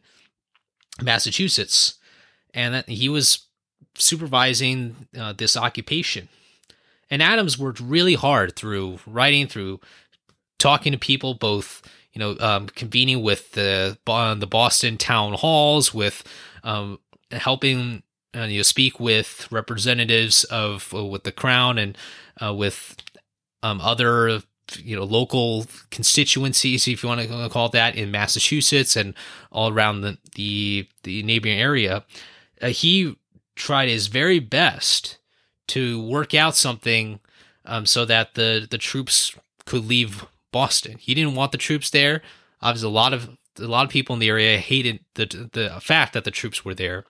Massachusetts, 1.01 1.95
and 2.53 2.73
that 2.75 2.87
he 2.87 3.09
was 3.09 3.47
supervising 3.95 5.07
uh, 5.17 5.33
this 5.33 5.57
occupation. 5.57 6.29
And 7.09 7.21
Adams 7.21 7.57
worked 7.57 7.79
really 7.79 8.13
hard 8.13 8.55
through 8.55 8.99
writing, 9.07 9.47
through 9.47 9.79
talking 10.59 10.91
to 10.91 10.99
people, 10.99 11.33
both 11.33 11.81
you 12.13 12.19
know, 12.19 12.37
um, 12.39 12.67
convening 12.67 13.23
with 13.23 13.51
the 13.53 13.97
the 14.05 14.47
Boston 14.47 14.97
town 14.97 15.33
halls, 15.33 15.93
with 15.93 16.23
um, 16.63 16.99
helping 17.33 18.03
uh, 18.35 18.43
you 18.43 18.57
know, 18.57 18.63
speak 18.63 18.99
with 18.99 19.51
representatives 19.51 20.43
of 20.45 20.93
uh, 20.93 21.05
with 21.05 21.23
the 21.23 21.31
crown 21.31 21.77
and 21.77 21.97
uh, 22.43 22.53
with 22.53 22.95
um, 23.61 23.79
other 23.81 24.41
you 24.77 24.95
know 24.95 25.03
local 25.03 25.65
constituencies, 25.91 26.87
if 26.87 27.03
you 27.03 27.09
want 27.09 27.21
to 27.21 27.49
call 27.49 27.67
it 27.67 27.71
that, 27.73 27.95
in 27.95 28.11
Massachusetts 28.11 28.95
and 28.95 29.13
all 29.51 29.69
around 29.69 30.01
the 30.01 30.17
the, 30.35 30.87
the 31.03 31.23
neighboring 31.23 31.59
area. 31.59 32.03
Uh, 32.61 32.67
he 32.67 33.15
tried 33.55 33.89
his 33.89 34.07
very 34.07 34.39
best 34.39 35.17
to 35.67 36.01
work 36.03 36.33
out 36.33 36.55
something 36.55 37.19
um, 37.65 37.85
so 37.85 38.05
that 38.05 38.33
the 38.35 38.67
the 38.69 38.77
troops 38.77 39.35
could 39.65 39.85
leave 39.85 40.25
Boston. 40.51 40.97
He 40.97 41.13
didn't 41.13 41.35
want 41.35 41.51
the 41.51 41.57
troops 41.57 41.89
there. 41.89 42.21
Obviously, 42.61 42.87
a 42.87 42.91
lot 42.91 43.13
of 43.13 43.37
a 43.59 43.67
lot 43.67 43.85
of 43.85 43.91
people 43.91 44.13
in 44.13 44.19
the 44.19 44.29
area 44.29 44.57
hated 44.57 44.99
the 45.15 45.49
the 45.51 45.79
fact 45.81 46.13
that 46.13 46.23
the 46.23 46.31
troops 46.31 46.63
were 46.63 46.73
there. 46.73 47.05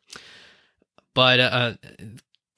But 1.13 1.39
uh, 1.39 1.73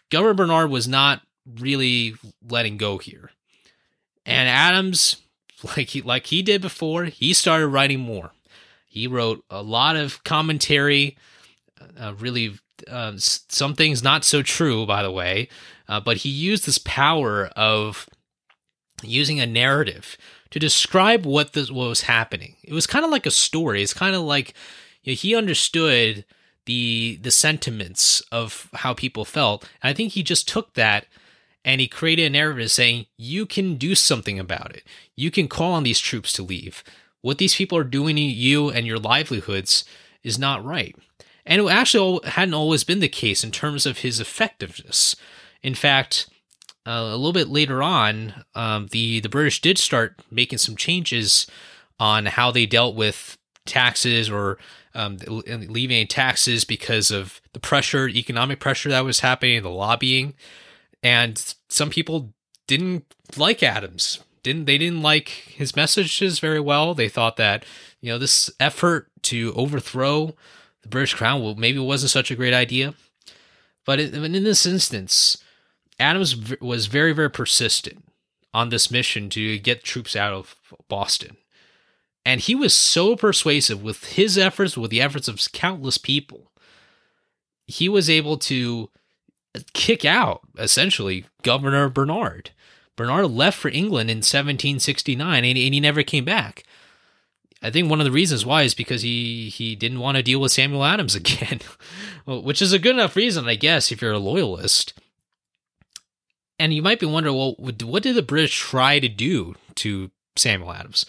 Governor 0.09 0.33
Bernard 0.33 0.69
was 0.69 0.87
not 0.87 1.21
really 1.59 2.15
letting 2.47 2.77
go 2.77 2.97
here, 2.97 3.31
and 4.25 4.47
Adams, 4.47 5.17
like 5.77 5.89
he 5.89 6.01
like 6.01 6.27
he 6.27 6.41
did 6.41 6.61
before, 6.61 7.05
he 7.05 7.33
started 7.33 7.67
writing 7.67 7.99
more. 7.99 8.31
He 8.87 9.07
wrote 9.07 9.43
a 9.49 9.61
lot 9.61 9.97
of 9.97 10.23
commentary, 10.23 11.17
uh, 11.99 12.13
really 12.17 12.57
uh, 12.89 13.13
some 13.17 13.73
things 13.73 14.03
not 14.03 14.23
so 14.23 14.41
true, 14.41 14.85
by 14.85 15.03
the 15.03 15.11
way, 15.11 15.49
uh, 15.89 15.99
but 15.99 16.17
he 16.17 16.29
used 16.29 16.65
this 16.65 16.77
power 16.77 17.47
of 17.55 18.07
using 19.03 19.39
a 19.39 19.45
narrative 19.45 20.17
to 20.51 20.59
describe 20.59 21.25
what 21.25 21.53
this 21.53 21.71
what 21.71 21.89
was 21.89 22.01
happening. 22.01 22.55
It 22.63 22.73
was 22.73 22.87
kind 22.87 23.05
of 23.05 23.11
like 23.11 23.25
a 23.25 23.31
story. 23.31 23.81
It's 23.81 23.93
kind 23.93 24.15
of 24.15 24.21
like 24.21 24.53
you 25.03 25.13
know, 25.13 25.17
he 25.17 25.35
understood 25.35 26.25
the 26.65 27.19
the 27.21 27.31
sentiments 27.31 28.21
of 28.31 28.69
how 28.73 28.93
people 28.93 29.25
felt. 29.25 29.63
And 29.81 29.89
I 29.89 29.93
think 29.93 30.13
he 30.13 30.23
just 30.23 30.47
took 30.47 30.73
that 30.73 31.05
and 31.63 31.81
he 31.81 31.87
created 31.87 32.25
a 32.25 32.29
narrative 32.29 32.71
saying 32.71 33.07
you 33.17 33.45
can 33.45 33.75
do 33.75 33.95
something 33.95 34.39
about 34.39 34.75
it. 34.75 34.83
You 35.15 35.31
can 35.31 35.47
call 35.47 35.73
on 35.73 35.83
these 35.83 35.99
troops 35.99 36.31
to 36.33 36.43
leave. 36.43 36.83
What 37.21 37.39
these 37.39 37.55
people 37.55 37.77
are 37.77 37.83
doing 37.83 38.15
to 38.17 38.21
you 38.21 38.69
and 38.69 38.85
your 38.85 38.99
livelihoods 38.99 39.83
is 40.23 40.37
not 40.37 40.63
right. 40.63 40.95
And 41.45 41.61
it 41.61 41.67
actually 41.69 42.19
hadn't 42.25 42.53
always 42.53 42.83
been 42.83 42.99
the 42.99 43.07
case 43.07 43.43
in 43.43 43.51
terms 43.51 43.85
of 43.85 43.99
his 43.99 44.19
effectiveness. 44.19 45.15
In 45.63 45.75
fact, 45.75 46.27
uh, 46.85 47.09
a 47.11 47.15
little 47.15 47.33
bit 47.33 47.49
later 47.49 47.81
on, 47.81 48.45
um, 48.53 48.87
the 48.91 49.19
the 49.19 49.29
British 49.29 49.61
did 49.61 49.77
start 49.77 50.21
making 50.29 50.59
some 50.59 50.75
changes 50.75 51.47
on 51.99 52.25
how 52.27 52.51
they 52.51 52.65
dealt 52.65 52.95
with 52.95 53.37
taxes 53.65 54.29
or 54.29 54.57
um, 54.93 55.17
leaving 55.27 56.07
taxes 56.07 56.63
because 56.63 57.11
of 57.11 57.41
the 57.53 57.59
pressure, 57.59 58.07
economic 58.07 58.59
pressure 58.59 58.89
that 58.89 59.03
was 59.03 59.21
happening, 59.21 59.61
the 59.63 59.69
lobbying, 59.69 60.33
and 61.01 61.55
some 61.69 61.89
people 61.89 62.33
didn't 62.67 63.05
like 63.35 63.63
Adams. 63.63 64.19
Didn't 64.43 64.65
they 64.65 64.77
didn't 64.77 65.01
like 65.01 65.29
his 65.29 65.75
messages 65.75 66.39
very 66.39 66.59
well? 66.59 66.93
They 66.93 67.09
thought 67.09 67.37
that 67.37 67.65
you 67.99 68.11
know 68.11 68.19
this 68.19 68.51
effort 68.59 69.07
to 69.23 69.53
overthrow 69.55 70.35
the 70.83 70.89
British 70.89 71.15
crown 71.15 71.43
well, 71.43 71.55
maybe 71.55 71.79
wasn't 71.79 72.11
such 72.11 72.29
a 72.29 72.35
great 72.35 72.53
idea. 72.53 72.93
But 73.85 73.99
in 73.99 74.31
this 74.43 74.65
instance, 74.65 75.37
Adams 75.99 76.59
was 76.59 76.87
very, 76.87 77.13
very 77.13 77.29
persistent 77.29 78.03
on 78.53 78.69
this 78.69 78.89
mission 78.89 79.29
to 79.29 79.59
get 79.59 79.83
troops 79.83 80.15
out 80.15 80.33
of 80.33 80.55
Boston. 80.87 81.37
And 82.25 82.41
he 82.41 82.55
was 82.55 82.73
so 82.73 83.15
persuasive 83.15 83.83
with 83.83 84.03
his 84.05 84.37
efforts, 84.37 84.77
with 84.77 84.91
the 84.91 85.01
efforts 85.01 85.27
of 85.27 85.39
countless 85.51 85.97
people. 85.97 86.51
He 87.67 87.87
was 87.87 88.09
able 88.09 88.37
to 88.37 88.89
kick 89.73 90.05
out, 90.05 90.41
essentially, 90.57 91.25
Governor 91.43 91.89
Bernard. 91.89 92.51
Bernard 92.95 93.29
left 93.31 93.57
for 93.57 93.69
England 93.69 94.09
in 94.09 94.17
1769 94.17 95.43
and, 95.43 95.45
and 95.45 95.73
he 95.73 95.79
never 95.79 96.03
came 96.03 96.25
back. 96.25 96.63
I 97.61 97.69
think 97.69 97.89
one 97.89 97.99
of 97.99 98.05
the 98.05 98.11
reasons 98.11 98.45
why 98.45 98.63
is 98.63 98.73
because 98.73 99.01
he 99.01 99.49
he 99.49 99.75
didn't 99.75 99.99
want 99.99 100.17
to 100.17 100.23
deal 100.23 100.39
with 100.39 100.51
Samuel 100.51 100.85
Adams 100.85 101.15
again, 101.15 101.61
which 102.25 102.61
is 102.61 102.73
a 102.73 102.79
good 102.79 102.95
enough 102.95 103.15
reason, 103.15 103.47
I 103.47 103.55
guess, 103.55 103.91
if 103.91 104.01
you're 104.01 104.13
a 104.13 104.19
loyalist. 104.19 104.93
And 106.57 106.73
you 106.73 106.81
might 106.81 106.99
be 106.99 107.05
wondering, 107.05 107.35
well, 107.35 107.55
what 107.57 108.03
did 108.03 108.15
the 108.15 108.21
British 108.21 108.57
try 108.57 108.99
to 108.99 109.09
do 109.09 109.55
to 109.75 110.11
Samuel 110.35 110.73
Adams? 110.73 111.05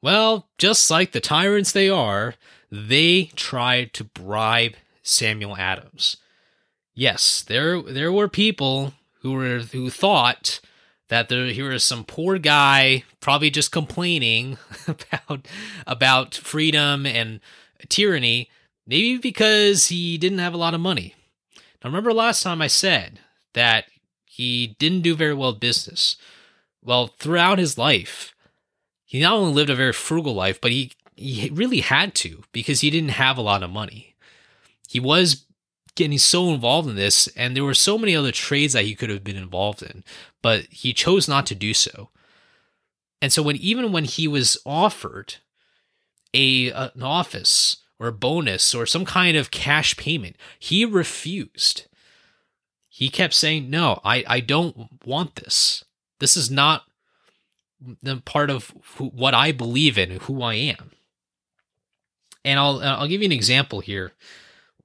Well, 0.00 0.48
just 0.58 0.90
like 0.90 1.12
the 1.12 1.20
tyrants 1.20 1.72
they 1.72 1.88
are, 1.88 2.34
they 2.70 3.30
tried 3.36 3.92
to 3.94 4.04
bribe 4.04 4.74
Samuel 5.02 5.56
Adams. 5.56 6.16
Yes, 6.94 7.42
there 7.42 7.80
there 7.80 8.12
were 8.12 8.28
people 8.28 8.94
who 9.20 9.32
were 9.32 9.60
who 9.60 9.90
thought 9.90 10.60
that 11.08 11.28
there 11.28 11.46
here 11.46 11.70
was 11.70 11.84
some 11.84 12.04
poor 12.04 12.38
guy 12.38 13.04
probably 13.20 13.50
just 13.50 13.70
complaining 13.70 14.58
about 14.88 15.46
about 15.86 16.34
freedom 16.34 17.06
and 17.06 17.40
tyranny, 17.88 18.50
maybe 18.86 19.18
because 19.18 19.88
he 19.88 20.18
didn't 20.18 20.38
have 20.38 20.54
a 20.54 20.58
lot 20.58 20.74
of 20.74 20.80
money. 20.80 21.14
Now 21.56 21.90
remember 21.90 22.12
last 22.12 22.42
time 22.42 22.60
I 22.60 22.66
said 22.66 23.20
that 23.54 23.84
he 24.34 24.76
didn't 24.78 25.02
do 25.02 25.14
very 25.14 25.34
well 25.34 25.50
in 25.50 25.58
business. 25.58 26.16
Well, 26.82 27.08
throughout 27.18 27.58
his 27.58 27.76
life, 27.76 28.34
he 29.04 29.20
not 29.20 29.34
only 29.34 29.52
lived 29.52 29.68
a 29.68 29.74
very 29.74 29.92
frugal 29.92 30.32
life, 30.32 30.58
but 30.58 30.70
he 30.70 30.92
he 31.14 31.50
really 31.52 31.80
had 31.80 32.14
to 32.14 32.42
because 32.50 32.80
he 32.80 32.88
didn't 32.88 33.10
have 33.10 33.36
a 33.36 33.42
lot 33.42 33.62
of 33.62 33.68
money. 33.68 34.14
He 34.88 34.98
was 34.98 35.44
getting 35.96 36.16
so 36.16 36.48
involved 36.48 36.88
in 36.88 36.96
this, 36.96 37.26
and 37.36 37.54
there 37.54 37.62
were 37.62 37.74
so 37.74 37.98
many 37.98 38.16
other 38.16 38.32
trades 38.32 38.72
that 38.72 38.86
he 38.86 38.94
could 38.94 39.10
have 39.10 39.22
been 39.22 39.36
involved 39.36 39.82
in, 39.82 40.02
but 40.40 40.64
he 40.70 40.94
chose 40.94 41.28
not 41.28 41.44
to 41.48 41.54
do 41.54 41.74
so. 41.74 42.08
And 43.20 43.30
so 43.30 43.42
when 43.42 43.56
even 43.56 43.92
when 43.92 44.04
he 44.04 44.26
was 44.26 44.56
offered 44.64 45.34
a 46.32 46.70
an 46.70 47.02
office 47.02 47.76
or 47.98 48.06
a 48.06 48.12
bonus 48.12 48.74
or 48.74 48.86
some 48.86 49.04
kind 49.04 49.36
of 49.36 49.50
cash 49.50 49.94
payment, 49.98 50.36
he 50.58 50.86
refused. 50.86 51.86
He 53.02 53.08
kept 53.08 53.34
saying, 53.34 53.68
"No, 53.68 54.00
I 54.04 54.22
I 54.28 54.38
don't 54.38 55.04
want 55.04 55.34
this. 55.34 55.84
This 56.20 56.36
is 56.36 56.52
not 56.52 56.84
the 58.00 58.18
part 58.18 58.48
of 58.48 58.72
who, 58.94 59.06
what 59.06 59.34
I 59.34 59.50
believe 59.50 59.98
in, 59.98 60.20
who 60.20 60.40
I 60.40 60.54
am." 60.54 60.92
And 62.44 62.60
I'll 62.60 62.78
I'll 62.78 63.08
give 63.08 63.20
you 63.20 63.26
an 63.26 63.32
example 63.32 63.80
here. 63.80 64.12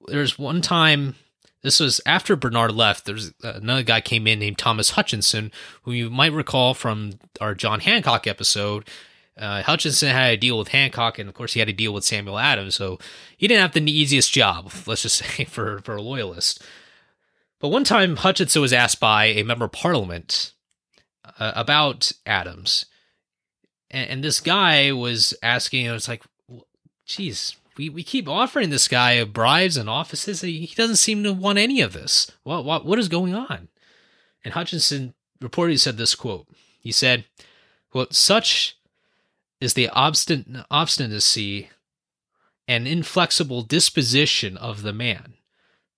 There's 0.07 0.39
one 0.39 0.61
time 0.61 1.13
this 1.61 1.79
was 1.79 2.01
after 2.07 2.35
Bernard 2.35 2.71
left. 2.71 3.05
There's 3.05 3.33
another 3.43 3.83
guy 3.83 4.01
came 4.01 4.25
in 4.25 4.39
named 4.39 4.57
Thomas 4.57 4.89
Hutchinson, 4.89 5.51
who 5.83 5.91
you 5.91 6.09
might 6.09 6.33
recall 6.33 6.73
from 6.73 7.19
our 7.39 7.53
John 7.53 7.81
Hancock 7.81 8.25
episode. 8.25 8.89
Uh, 9.37 9.61
Hutchinson 9.61 10.09
had 10.09 10.31
to 10.31 10.37
deal 10.37 10.57
with 10.57 10.69
Hancock, 10.69 11.19
and 11.19 11.29
of 11.29 11.35
course, 11.35 11.53
he 11.53 11.59
had 11.59 11.67
to 11.67 11.73
deal 11.73 11.93
with 11.93 12.03
Samuel 12.03 12.39
Adams. 12.39 12.73
So 12.73 12.97
he 13.37 13.47
didn't 13.47 13.61
have 13.61 13.73
the 13.73 13.91
easiest 13.91 14.33
job, 14.33 14.71
let's 14.87 15.03
just 15.03 15.17
say, 15.23 15.43
for 15.43 15.81
for 15.81 15.95
a 15.95 16.01
loyalist. 16.01 16.63
But 17.59 17.69
one 17.69 17.83
time, 17.83 18.17
Hutchinson 18.17 18.61
was 18.61 18.73
asked 18.73 18.99
by 18.99 19.25
a 19.25 19.43
member 19.43 19.65
of 19.65 19.71
Parliament 19.71 20.53
uh, 21.39 21.53
about 21.55 22.11
Adams, 22.25 22.85
and, 23.89 24.09
and, 24.09 24.23
this 24.23 24.39
guy 24.39 24.91
was 24.91 25.33
asking. 25.41 25.85
It 25.85 25.91
was 25.91 26.07
like, 26.07 26.23
geez, 27.05 27.55
we, 27.77 27.89
we 27.89 28.03
keep 28.03 28.27
offering 28.27 28.69
this 28.69 28.87
guy 28.87 29.23
bribes 29.23 29.77
and 29.77 29.89
offices. 29.89 30.41
He 30.41 30.71
doesn't 30.75 30.97
seem 30.97 31.23
to 31.23 31.33
want 31.33 31.57
any 31.57 31.81
of 31.81 31.93
this. 31.93 32.31
What, 32.43 32.65
what, 32.65 32.85
what 32.85 32.99
is 32.99 33.07
going 33.07 33.33
on? 33.33 33.69
And 34.43 34.53
Hutchinson 34.53 35.13
reportedly 35.41 35.79
said 35.79 35.97
this 35.97 36.15
quote. 36.15 36.47
He 36.79 36.91
said, 36.91 37.25
"Quote: 37.91 38.13
Such 38.13 38.77
is 39.59 39.73
the 39.73 39.89
obstin- 39.95 40.63
obstinacy 40.69 41.69
and 42.67 42.87
inflexible 42.87 43.63
disposition 43.63 44.57
of 44.57 44.83
the 44.83 44.93
man 44.93 45.36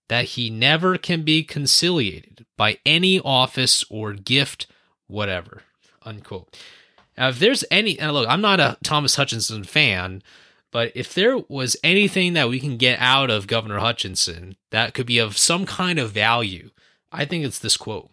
that 0.09 0.25
he 0.25 0.49
never 0.49 0.97
can 0.97 1.23
be 1.23 1.43
conciliated 1.43 2.45
by 2.57 2.77
any 2.85 3.19
office 3.21 3.83
or 3.89 4.13
gift 4.13 4.67
whatever." 5.07 5.63
Unquote. 6.03 6.55
Now, 7.17 7.29
if 7.29 7.39
there's 7.39 7.63
any, 7.71 7.99
and 7.99 8.13
look, 8.13 8.27
I'm 8.29 8.41
not 8.41 8.59
a 8.59 8.77
Thomas 8.83 9.15
Hutchinson 9.15 9.63
fan, 9.63 10.21
but 10.71 10.91
if 10.95 11.13
there 11.13 11.37
was 11.37 11.75
anything 11.83 12.33
that 12.33 12.49
we 12.49 12.59
can 12.59 12.77
get 12.77 12.99
out 12.99 13.29
of 13.29 13.47
Governor 13.47 13.79
Hutchinson 13.79 14.55
that 14.69 14.93
could 14.93 15.05
be 15.05 15.17
of 15.17 15.37
some 15.37 15.65
kind 15.65 15.99
of 15.99 16.11
value, 16.11 16.69
I 17.11 17.25
think 17.25 17.43
it's 17.43 17.59
this 17.59 17.75
quote. 17.75 18.09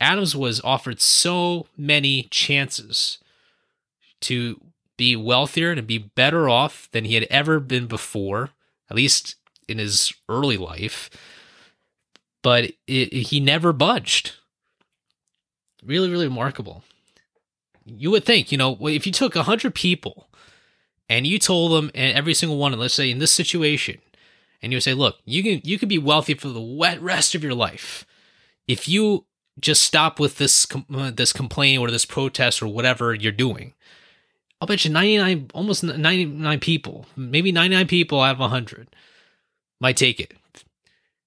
Adams 0.00 0.36
was 0.36 0.60
offered 0.62 1.00
so 1.00 1.66
many 1.76 2.24
chances 2.30 3.18
to 4.20 4.60
be 4.96 5.16
wealthier 5.16 5.72
and 5.72 5.86
be 5.86 5.98
better 5.98 6.48
off 6.48 6.88
than 6.92 7.04
he 7.04 7.14
had 7.14 7.24
ever 7.24 7.58
been 7.60 7.86
before, 7.86 8.50
at 8.90 8.96
least 8.96 9.36
in 9.68 9.78
his 9.78 10.12
early 10.28 10.56
life, 10.56 11.10
but 12.42 12.72
it, 12.86 13.12
he 13.12 13.40
never 13.40 13.72
budged. 13.72 14.32
Really, 15.84 16.10
really 16.10 16.26
remarkable. 16.26 16.82
You 17.84 18.10
would 18.10 18.24
think, 18.24 18.50
you 18.50 18.58
know, 18.58 18.78
if 18.86 19.06
you 19.06 19.12
took 19.12 19.34
100 19.34 19.74
people 19.74 20.28
and 21.08 21.26
you 21.26 21.38
told 21.38 21.72
them 21.72 21.90
and 21.94 22.16
every 22.16 22.34
single 22.34 22.58
one, 22.58 22.72
let's 22.78 22.94
say 22.94 23.10
in 23.10 23.18
this 23.18 23.32
situation, 23.32 23.98
and 24.62 24.72
you 24.72 24.80
say, 24.80 24.94
look, 24.94 25.18
you 25.26 25.42
can 25.42 25.60
you 25.62 25.78
can 25.78 25.90
be 25.90 25.98
wealthy 25.98 26.32
for 26.32 26.48
the 26.48 26.60
wet 26.60 27.00
rest 27.02 27.34
of 27.34 27.44
your 27.44 27.52
life 27.52 28.06
if 28.66 28.88
you 28.88 29.26
just 29.60 29.82
stop 29.82 30.18
with 30.18 30.38
this 30.38 30.66
uh, 30.94 31.10
this 31.10 31.32
complaining 31.32 31.78
or 31.78 31.90
this 31.90 32.06
protest 32.06 32.62
or 32.62 32.68
whatever 32.68 33.14
you're 33.14 33.32
doing. 33.32 33.74
I'll 34.60 34.66
bet 34.66 34.84
you 34.84 34.90
99, 34.90 35.50
almost 35.52 35.84
99 35.84 36.60
people, 36.60 37.04
maybe 37.16 37.52
99 37.52 37.86
people 37.86 38.20
out 38.22 38.36
of 38.36 38.40
100 38.40 38.88
might 39.84 39.98
take 39.98 40.18
it. 40.18 40.32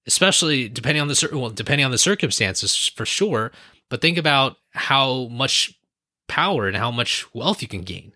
Especially 0.04 0.68
depending 0.68 1.00
on 1.00 1.06
the 1.06 1.28
well, 1.32 1.50
depending 1.50 1.84
on 1.84 1.92
the 1.92 1.98
circumstances 1.98 2.88
for 2.88 3.06
sure. 3.06 3.52
But 3.88 4.00
think 4.00 4.18
about 4.18 4.56
how 4.72 5.28
much 5.28 5.78
power 6.26 6.66
and 6.66 6.76
how 6.76 6.90
much 6.90 7.32
wealth 7.32 7.62
you 7.62 7.68
can 7.68 7.82
gain. 7.82 8.14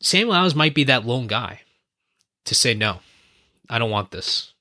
Samuel 0.00 0.34
Adams 0.34 0.54
might 0.54 0.74
be 0.74 0.84
that 0.84 1.04
lone 1.04 1.26
guy 1.26 1.60
to 2.46 2.54
say, 2.54 2.72
no, 2.72 3.00
I 3.68 3.78
don't 3.78 3.90
want 3.90 4.10
this. 4.10 4.54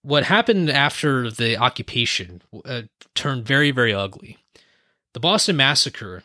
What 0.00 0.24
happened 0.24 0.70
after 0.70 1.30
the 1.30 1.58
occupation 1.58 2.40
uh, 2.64 2.82
turned 3.14 3.44
very, 3.44 3.70
very 3.70 3.92
ugly. 3.92 4.38
The 5.12 5.20
Boston 5.20 5.56
Massacre 5.56 6.22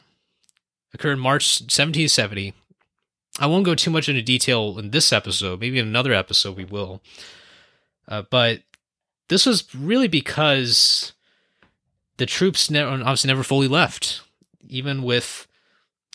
occurred 0.94 1.14
in 1.14 1.20
March 1.20 1.60
1770. 1.60 2.54
I 3.40 3.48
won't 3.48 3.66
go 3.66 3.76
too 3.76 3.92
much 3.92 4.10
into 4.10 4.22
detail 4.22 4.78
in 4.78 4.92
this 4.92 5.14
episode. 5.14 5.60
Maybe 5.60 5.80
in 5.80 5.88
another 5.88 6.14
episode 6.14 6.58
we 6.58 6.66
will. 6.66 7.02
Uh, 8.08 8.24
but 8.30 8.62
this 9.30 9.46
was 9.46 9.74
really 9.74 10.08
because 10.08 11.14
the 12.18 12.26
troops 12.26 12.70
never, 12.70 12.92
obviously 12.92 13.30
never 13.30 13.44
fully 13.44 13.68
left, 13.68 14.22
even 14.68 15.04
with 15.04 15.48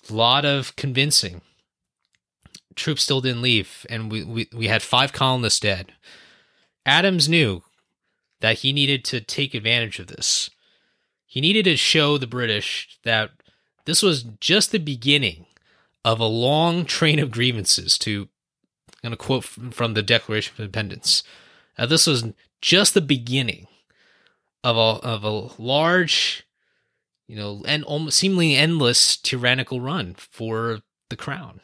a 0.09 0.12
lot 0.12 0.44
of 0.44 0.76
convincing. 0.76 1.40
Troops 2.74 3.02
still 3.02 3.22
didn't 3.22 3.40
leave, 3.40 3.87
and 3.88 4.12
we, 4.12 4.22
we, 4.22 4.48
we 4.55 4.66
had 4.66 4.83
five 4.83 5.12
colonists 5.12 5.61
dead. 5.61 5.92
Adams 6.85 7.29
knew 7.29 7.62
that 8.40 8.59
he 8.59 8.72
needed 8.72 9.02
to 9.07 9.20
take 9.20 9.55
advantage 9.55 9.98
of 9.98 10.09
this. 10.09 10.50
He 11.24 11.40
needed 11.40 11.64
to 11.64 11.76
show 11.76 12.18
the 12.18 12.26
British 12.26 12.98
that 13.02 13.31
this 13.87 14.02
was 14.02 14.24
just 14.40 14.72
the 14.72 14.79
beginning 14.79 15.45
of 16.07 16.21
a 16.21 16.25
long 16.25 16.87
train 16.87 17.19
of 17.19 17.31
grievances. 17.31 17.99
To 17.99 18.29
I'm 19.05 19.11
going 19.11 19.12
to 19.12 19.16
quote 19.16 19.45
from 19.45 19.92
the 19.92 20.03
Declaration 20.03 20.55
of 20.55 20.61
Independence. 20.61 21.23
Uh, 21.77 21.85
this 21.85 22.07
was 22.07 22.33
just 22.62 22.95
the 22.95 23.03
beginning 23.03 23.66
of 24.64 24.77
a 24.77 25.05
of 25.07 25.23
a 25.23 25.62
large 25.62 26.47
you 27.29 27.37
know, 27.37 27.62
and 27.66 27.83
almost 27.85 28.19
seemingly 28.19 28.55
endless 28.55 29.16
tyrannical 29.16 29.81
run 29.81 30.14
for 30.14 30.81
the 31.11 31.16
crown. 31.16 31.61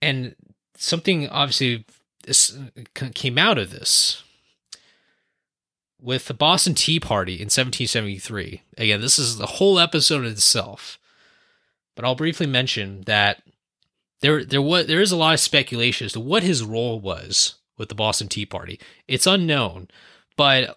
And 0.00 0.34
something 0.76 1.28
obviously 1.28 1.86
came 3.14 3.38
out 3.38 3.58
of 3.58 3.70
this 3.70 4.22
with 6.00 6.26
the 6.26 6.34
Boston 6.34 6.74
Tea 6.74 7.00
Party 7.00 7.34
in 7.34 7.46
1773. 7.46 8.62
Again, 8.76 9.00
this 9.00 9.18
is 9.18 9.38
the 9.38 9.46
whole 9.46 9.78
episode 9.78 10.26
itself. 10.26 10.98
But 11.94 12.04
I'll 12.04 12.14
briefly 12.14 12.46
mention 12.46 13.02
that 13.02 13.42
there 14.20 14.44
there 14.44 14.62
was 14.62 14.86
there 14.86 15.00
is 15.00 15.12
a 15.12 15.16
lot 15.16 15.34
of 15.34 15.40
speculation 15.40 16.06
as 16.06 16.12
to 16.12 16.20
what 16.20 16.42
his 16.42 16.62
role 16.64 17.00
was 17.00 17.56
with 17.76 17.88
the 17.88 17.94
Boston 17.94 18.28
Tea 18.28 18.46
Party. 18.46 18.80
It's 19.08 19.26
unknown, 19.26 19.88
but 20.36 20.76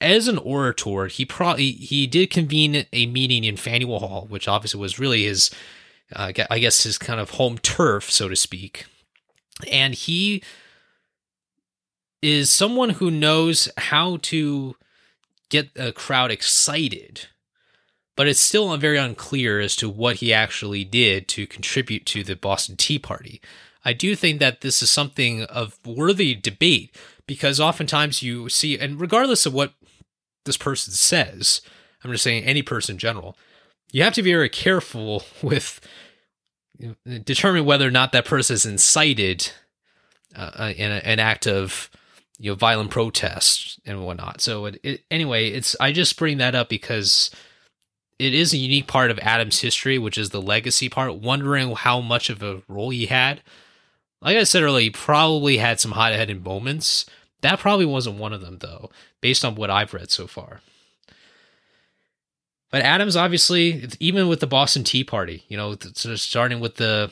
as 0.00 0.28
an 0.28 0.38
orator, 0.38 1.06
he 1.06 1.24
probably 1.24 1.72
he 1.72 2.06
did 2.06 2.30
convene 2.30 2.86
a 2.92 3.06
meeting 3.06 3.44
in 3.44 3.56
Faneuil 3.56 3.98
Hall, 4.00 4.26
which 4.28 4.46
obviously 4.46 4.80
was 4.80 4.98
really 4.98 5.24
his, 5.24 5.50
uh, 6.14 6.32
I 6.50 6.58
guess, 6.58 6.84
his 6.84 6.98
kind 6.98 7.20
of 7.20 7.30
home 7.30 7.58
turf, 7.58 8.10
so 8.10 8.28
to 8.28 8.36
speak. 8.36 8.86
And 9.70 9.94
he 9.94 10.42
is 12.22 12.50
someone 12.50 12.90
who 12.90 13.10
knows 13.10 13.68
how 13.76 14.18
to 14.22 14.76
get 15.48 15.70
a 15.76 15.92
crowd 15.92 16.30
excited, 16.30 17.26
but 18.18 18.26
it's 18.26 18.40
still 18.40 18.76
very 18.78 18.98
unclear 18.98 19.60
as 19.60 19.76
to 19.76 19.88
what 19.88 20.16
he 20.16 20.34
actually 20.34 20.82
did 20.82 21.28
to 21.28 21.46
contribute 21.46 22.04
to 22.04 22.24
the 22.24 22.34
Boston 22.34 22.76
Tea 22.76 22.98
Party. 22.98 23.40
I 23.84 23.92
do 23.92 24.16
think 24.16 24.40
that 24.40 24.60
this 24.60 24.82
is 24.82 24.90
something 24.90 25.44
of 25.44 25.78
worthy 25.86 26.34
debate 26.34 26.92
because 27.28 27.60
oftentimes 27.60 28.20
you 28.20 28.48
see, 28.48 28.76
and 28.76 29.00
regardless 29.00 29.46
of 29.46 29.54
what 29.54 29.74
this 30.46 30.56
person 30.56 30.94
says, 30.94 31.60
I'm 32.02 32.10
just 32.10 32.24
saying 32.24 32.42
any 32.42 32.60
person 32.60 32.96
in 32.96 32.98
general, 32.98 33.36
you 33.92 34.02
have 34.02 34.14
to 34.14 34.22
be 34.24 34.32
very 34.32 34.48
careful 34.48 35.22
with 35.40 35.80
determining 37.22 37.66
whether 37.66 37.86
or 37.86 37.92
not 37.92 38.10
that 38.10 38.24
person 38.24 38.54
is 38.54 38.66
incited 38.66 39.52
uh, 40.34 40.50
uh, 40.56 40.72
in 40.76 40.90
an 40.90 41.20
act 41.20 41.46
of 41.46 41.88
you 42.40 42.50
know 42.50 42.56
violent 42.56 42.90
protest 42.90 43.78
and 43.86 44.04
whatnot. 44.04 44.40
So 44.40 44.66
it, 44.66 44.80
it, 44.82 45.04
anyway, 45.08 45.50
it's 45.50 45.76
I 45.80 45.92
just 45.92 46.18
bring 46.18 46.38
that 46.38 46.56
up 46.56 46.68
because 46.68 47.30
it 48.18 48.34
is 48.34 48.52
a 48.52 48.58
unique 48.58 48.86
part 48.86 49.10
of 49.10 49.18
Adams' 49.20 49.60
history, 49.60 49.98
which 49.98 50.18
is 50.18 50.30
the 50.30 50.42
legacy 50.42 50.88
part. 50.88 51.14
Wondering 51.16 51.74
how 51.74 52.00
much 52.00 52.30
of 52.30 52.42
a 52.42 52.62
role 52.68 52.90
he 52.90 53.06
had. 53.06 53.42
Like 54.20 54.36
I 54.36 54.44
said 54.44 54.62
earlier, 54.62 54.82
he 54.82 54.90
probably 54.90 55.58
had 55.58 55.78
some 55.78 55.92
hot-headed 55.92 56.44
moments. 56.44 57.06
That 57.42 57.60
probably 57.60 57.86
wasn't 57.86 58.18
one 58.18 58.32
of 58.32 58.40
them, 58.40 58.58
though, 58.58 58.90
based 59.20 59.44
on 59.44 59.54
what 59.54 59.70
I've 59.70 59.94
read 59.94 60.10
so 60.10 60.26
far. 60.26 60.60
But 62.70 62.82
Adams, 62.82 63.16
obviously, 63.16 63.88
even 64.00 64.28
with 64.28 64.40
the 64.40 64.46
Boston 64.46 64.84
Tea 64.84 65.04
Party, 65.04 65.44
you 65.48 65.56
know, 65.56 65.76
sort 65.94 66.12
of 66.12 66.20
starting 66.20 66.60
with 66.60 66.76
the 66.76 67.10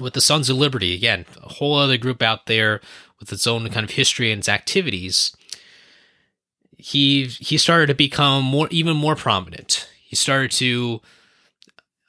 with 0.00 0.14
the 0.14 0.20
Sons 0.20 0.50
of 0.50 0.56
Liberty, 0.56 0.94
again, 0.94 1.24
a 1.42 1.54
whole 1.54 1.76
other 1.76 1.96
group 1.96 2.20
out 2.20 2.46
there 2.46 2.80
with 3.20 3.32
its 3.32 3.46
own 3.46 3.68
kind 3.70 3.84
of 3.84 3.90
history 3.90 4.32
and 4.32 4.40
its 4.40 4.48
activities. 4.48 5.36
He 6.76 7.26
he 7.26 7.58
started 7.58 7.86
to 7.86 7.94
become 7.94 8.44
more 8.44 8.68
even 8.70 8.96
more 8.96 9.14
prominent. 9.14 9.88
He 10.06 10.14
started 10.14 10.52
to 10.52 11.00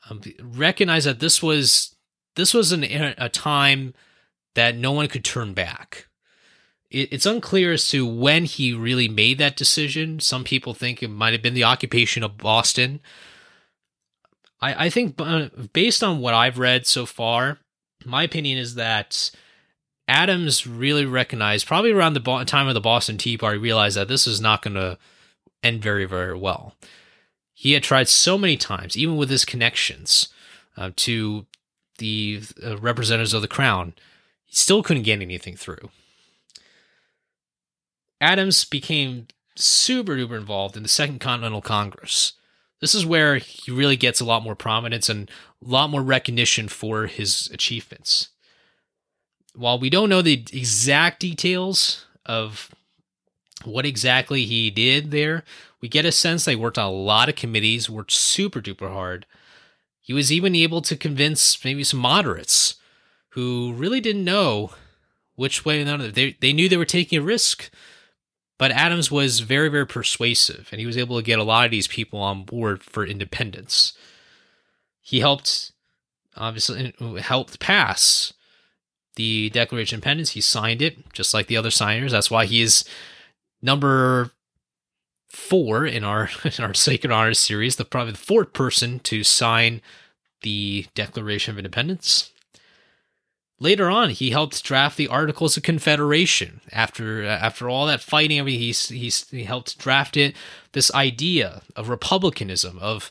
um, 0.07 0.21
recognize 0.39 1.05
that 1.05 1.19
this 1.19 1.41
was 1.41 1.95
this 2.36 2.53
was 2.53 2.71
an, 2.71 2.83
a 2.83 3.27
time 3.27 3.95
that 4.53 4.77
no 4.77 4.91
one 4.91 5.07
could 5.07 5.25
turn 5.25 5.55
back. 5.55 6.07
It, 6.91 7.12
it's 7.12 7.25
unclear 7.25 7.73
as 7.73 7.88
to 7.89 8.05
when 8.05 8.45
he 8.45 8.71
really 8.71 9.07
made 9.07 9.39
that 9.39 9.57
decision. 9.57 10.19
Some 10.19 10.43
people 10.43 10.75
think 10.75 11.01
it 11.01 11.07
might 11.07 11.33
have 11.33 11.41
been 11.41 11.55
the 11.55 11.63
occupation 11.63 12.21
of 12.21 12.38
Boston. 12.38 12.99
I, 14.62 14.86
I 14.86 14.89
think, 14.91 15.15
uh, 15.19 15.49
based 15.73 16.03
on 16.03 16.19
what 16.19 16.36
I've 16.36 16.60
read 16.60 16.86
so 16.86 17.07
far, 17.07 17.57
my 18.05 18.21
opinion 18.21 18.60
is 18.60 18.75
that 18.75 19.31
Adams 20.07 20.67
really 20.67 21.05
recognized, 21.05 21.65
probably 21.65 21.91
around 21.91 22.13
the 22.13 22.43
time 22.45 22.67
of 22.67 22.75
the 22.75 22.81
Boston 22.81 23.17
Tea 23.17 23.39
Party, 23.39 23.57
realized 23.57 23.97
that 23.97 24.07
this 24.07 24.27
is 24.27 24.39
not 24.39 24.62
going 24.62 24.75
to 24.75 24.99
end 25.63 25.81
very, 25.81 26.05
very 26.05 26.38
well. 26.38 26.75
He 27.60 27.72
had 27.72 27.82
tried 27.82 28.08
so 28.08 28.38
many 28.38 28.56
times, 28.56 28.96
even 28.96 29.17
with 29.17 29.32
his 29.32 29.43
connections 29.43 30.30
uh, 30.78 30.91
to 30.98 31.48
the 31.98 32.43
uh, 32.63 32.78
representatives 32.78 33.34
of 33.34 33.41
the 33.41 33.48
crown, 33.48 33.96
he 34.46 34.56
still 34.56 34.84
couldn't 34.84 35.02
get 35.02 35.24
anything 35.24 35.56
through. 35.56 35.89
Adams 38.22 38.63
became 38.63 39.26
super 39.56 40.15
duper 40.15 40.38
involved 40.38 40.78
in 40.78 40.84
the 40.84 40.88
Second 40.88 41.20
Continental 41.20 41.63
Congress. 41.63 42.34
This 42.80 42.93
is 42.93 43.08
where 43.08 43.38
he 43.38 43.72
really 43.72 43.98
gets 43.98 44.22
a 44.22 44.26
lot 44.26 44.43
more 44.43 44.56
prominence 44.56 45.10
and 45.10 45.28
a 45.65 45.67
lot 45.67 45.89
more 45.89 46.04
recognition 46.04 46.67
for 46.67 47.08
his 47.08 47.50
achievements. 47.52 48.30
While 49.56 49.80
we 49.80 49.89
don't 49.89 50.10
know 50.10 50.22
the 50.22 50.46
exact 50.54 51.22
details 51.22 52.06
of 52.24 52.70
what 53.63 53.88
exactly 53.88 54.46
he 54.46 54.70
did 54.70 55.10
there, 55.10 55.43
we 55.82 55.88
get 55.88 56.06
a 56.06 56.12
sense 56.12 56.46
they 56.46 56.56
worked 56.56 56.78
on 56.78 56.86
a 56.86 56.92
lot 56.92 57.30
of 57.30 57.36
committees, 57.36 57.90
worked 57.90 58.12
super 58.12 58.62
duper 58.62 58.92
hard. 58.92 59.26
He 60.02 60.13
was 60.13 60.32
even 60.32 60.56
able 60.56 60.82
to 60.82 60.96
convince 60.96 61.63
maybe 61.63 61.84
some 61.84 62.00
moderates 62.00 62.76
who 63.30 63.74
really 63.74 64.00
didn't 64.00 64.24
know 64.24 64.72
which 65.36 65.66
way. 65.66 65.84
They, 65.84 66.38
they 66.40 66.54
knew 66.54 66.68
they 66.68 66.78
were 66.78 66.86
taking 66.86 67.20
a 67.20 67.22
risk, 67.22 67.70
but 68.58 68.72
Adams 68.72 69.12
was 69.12 69.42
very, 69.42 69.70
very 69.70 69.86
persuasive, 69.86 70.70
and 70.72 70.80
he 70.80 70.88
was 70.88 70.98
able 70.98 71.18
to 71.18 71.24
get 71.24 71.40
a 71.40 71.44
lot 71.44 71.66
of 71.66 71.72
these 71.72 71.88
people 71.88 72.20
on 72.20 72.44
board 72.44 72.82
for 72.82 73.06
independence. 73.06 73.94
He 75.02 75.20
helped, 75.20 75.72
obviously, 76.36 76.94
helped 77.20 77.60
pass 77.60 78.34
the 79.16 79.50
Declaration 79.52 79.96
of 79.96 79.98
Independence. 80.00 80.32
He 80.32 80.42
signed 80.42 80.82
it, 80.82 81.12
just 81.13 81.34
like 81.34 81.48
the 81.48 81.58
other 81.58 81.72
signers. 81.72 82.13
That's 82.13 82.32
why 82.32 82.46
he 82.46 82.62
is 82.62 82.84
number 83.62 84.32
four 85.28 85.86
in 85.86 86.04
our 86.04 86.30
in 86.44 86.63
our 86.63 86.74
Sacred 86.74 87.12
Honors 87.12 87.40
series, 87.40 87.76
the 87.76 87.86
probably 87.86 88.13
the 88.13 88.18
fourth 88.18 88.54
person 88.54 89.00
to 89.00 89.24
sign 89.24 89.82
the 90.42 90.86
Declaration 90.96 91.54
of 91.54 91.60
Independence. 91.60 92.32
Later 93.60 93.90
on, 93.90 94.12
he 94.12 94.30
helped 94.30 94.63
draft 94.63 94.98
the 94.98 95.08
Articles 95.08 95.58
of 95.58 95.63
Confederation. 95.63 96.62
After 96.72 97.24
uh, 97.24 97.28
after 97.28 97.70
all 97.70 97.88
that 97.88 98.02
fighting, 98.02 98.40
I 98.40 98.44
mean, 98.44 98.60
he 98.60 98.72
he 98.72 99.44
helped 99.44 99.80
draft 99.80 100.16
it. 100.16 100.36
This 100.74 100.94
idea 100.94 101.63
of 101.76 101.90
republicanism, 101.90 102.78
of 102.80 103.10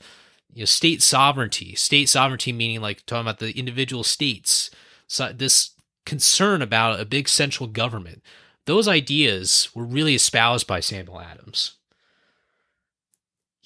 you 0.54 0.62
know, 0.62 0.66
state 0.66 1.02
sovereignty, 1.02 1.74
state 1.74 2.08
sovereignty 2.08 2.52
meaning 2.52 2.80
like 2.80 3.04
talking 3.06 3.22
about 3.22 3.40
the 3.40 3.58
individual 3.58 4.04
states. 4.04 4.70
So 5.08 5.32
this 5.32 5.70
concern 6.04 6.62
about 6.62 7.00
a 7.00 7.04
big 7.04 7.28
central 7.28 7.66
government. 7.66 8.22
Those 8.64 8.88
ideas 8.88 9.68
were 9.74 9.84
really 9.84 10.14
espoused 10.14 10.66
by 10.66 10.80
Samuel 10.80 11.20
Adams. 11.20 11.75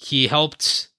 He 0.01 0.27
helped, 0.27 0.89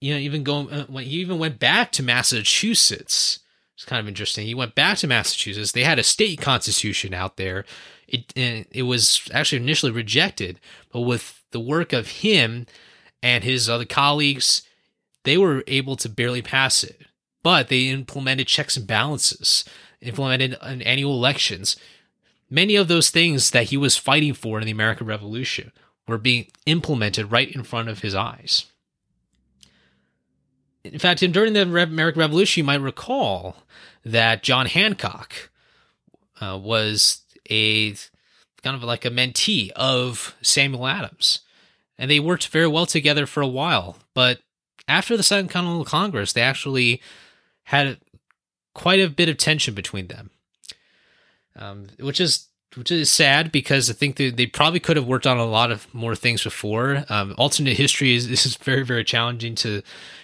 you 0.00 0.14
know, 0.14 0.20
even 0.20 0.44
go 0.44 0.68
uh, 0.68 0.84
when 0.86 1.04
he 1.04 1.16
even 1.16 1.38
went 1.38 1.58
back 1.58 1.92
to 1.92 2.02
Massachusetts 2.02 3.40
it's 3.80 3.86
kind 3.86 3.98
of 3.98 4.08
interesting. 4.08 4.46
He 4.46 4.54
went 4.54 4.74
back 4.74 4.98
to 4.98 5.06
Massachusetts. 5.06 5.72
They 5.72 5.84
had 5.84 5.98
a 5.98 6.02
state 6.02 6.38
constitution 6.38 7.14
out 7.14 7.38
there. 7.38 7.64
It 8.06 8.30
it 8.36 8.82
was 8.82 9.26
actually 9.32 9.62
initially 9.62 9.90
rejected, 9.90 10.60
but 10.92 11.00
with 11.00 11.42
the 11.50 11.60
work 11.60 11.94
of 11.94 12.08
him 12.08 12.66
and 13.22 13.42
his 13.42 13.70
other 13.70 13.86
colleagues, 13.86 14.60
they 15.24 15.38
were 15.38 15.64
able 15.66 15.96
to 15.96 16.10
barely 16.10 16.42
pass 16.42 16.84
it. 16.84 17.00
But 17.42 17.68
they 17.68 17.88
implemented 17.88 18.48
checks 18.48 18.76
and 18.76 18.86
balances, 18.86 19.64
implemented 20.02 20.58
an 20.60 20.82
annual 20.82 21.14
elections. 21.14 21.76
Many 22.50 22.76
of 22.76 22.88
those 22.88 23.08
things 23.08 23.50
that 23.52 23.70
he 23.70 23.78
was 23.78 23.96
fighting 23.96 24.34
for 24.34 24.58
in 24.58 24.66
the 24.66 24.72
American 24.72 25.06
Revolution 25.06 25.72
were 26.10 26.18
being 26.18 26.46
implemented 26.66 27.32
right 27.32 27.50
in 27.50 27.62
front 27.62 27.88
of 27.88 28.00
his 28.00 28.14
eyes 28.14 28.66
in 30.84 30.98
fact, 30.98 31.20
during 31.32 31.52
the 31.52 31.62
American 31.62 32.20
Revolution, 32.20 32.60
you 32.60 32.64
might 32.64 32.80
recall 32.80 33.56
that 34.04 34.42
John 34.42 34.66
Hancock 34.66 35.50
uh, 36.40 36.58
was 36.60 37.22
a 37.50 37.92
kind 38.62 38.76
of 38.76 38.82
like 38.82 39.04
a 39.04 39.10
mentee 39.10 39.70
of 39.72 40.34
Samuel 40.42 40.86
Adams. 40.86 41.40
And 41.98 42.10
they 42.10 42.20
worked 42.20 42.48
very 42.48 42.66
well 42.66 42.86
together 42.86 43.26
for 43.26 43.42
a 43.42 43.48
while. 43.48 43.98
But 44.14 44.40
after 44.88 45.16
the 45.16 45.22
Second 45.22 45.48
Continental 45.48 45.84
Congress, 45.84 46.32
they 46.32 46.40
actually 46.40 47.02
had 47.64 47.98
quite 48.74 49.00
a 49.00 49.10
bit 49.10 49.28
of 49.28 49.36
tension 49.36 49.74
between 49.74 50.06
them, 50.06 50.30
um, 51.56 51.88
which 51.98 52.20
is 52.20 52.46
which 52.76 52.90
is 52.90 53.10
sad 53.10 53.50
because 53.50 53.90
I 53.90 53.92
think 53.92 54.16
they, 54.16 54.30
they 54.30 54.46
probably 54.46 54.80
could 54.80 54.96
have 54.96 55.06
worked 55.06 55.26
on 55.26 55.38
a 55.38 55.44
lot 55.44 55.70
of 55.72 55.92
more 55.92 56.14
things 56.14 56.44
before. 56.44 57.04
Um, 57.08 57.34
alternate 57.36 57.76
history 57.76 58.14
is 58.14 58.28
this 58.28 58.46
is 58.46 58.56
very 58.56 58.84
very 58.84 59.04
challenging 59.04 59.54
to 59.56 59.82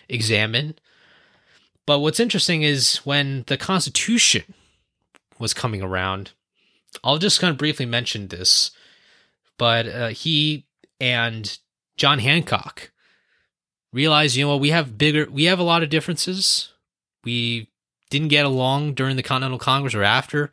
examine. 0.08 0.74
But 1.86 2.00
what's 2.00 2.20
interesting 2.20 2.62
is 2.62 2.96
when 2.98 3.44
the 3.46 3.56
Constitution 3.56 4.42
was 5.38 5.54
coming 5.54 5.82
around, 5.82 6.32
I'll 7.04 7.18
just 7.18 7.40
kind 7.40 7.52
of 7.52 7.58
briefly 7.58 7.86
mention 7.86 8.28
this, 8.28 8.72
but 9.56 9.86
uh, 9.86 10.08
he 10.08 10.66
and 11.00 11.58
John 11.96 12.18
Hancock 12.18 12.90
realized, 13.92 14.36
you 14.36 14.44
know 14.44 14.52
what, 14.52 14.60
we 14.60 14.70
have 14.70 14.98
bigger, 14.98 15.26
we 15.30 15.44
have 15.44 15.58
a 15.58 15.64
lot 15.64 15.82
of 15.82 15.90
differences. 15.90 16.72
We 17.24 17.68
didn't 18.10 18.28
get 18.28 18.46
along 18.46 18.94
during 18.94 19.16
the 19.16 19.22
Continental 19.22 19.58
Congress 19.58 19.94
or 19.94 20.02
after, 20.02 20.50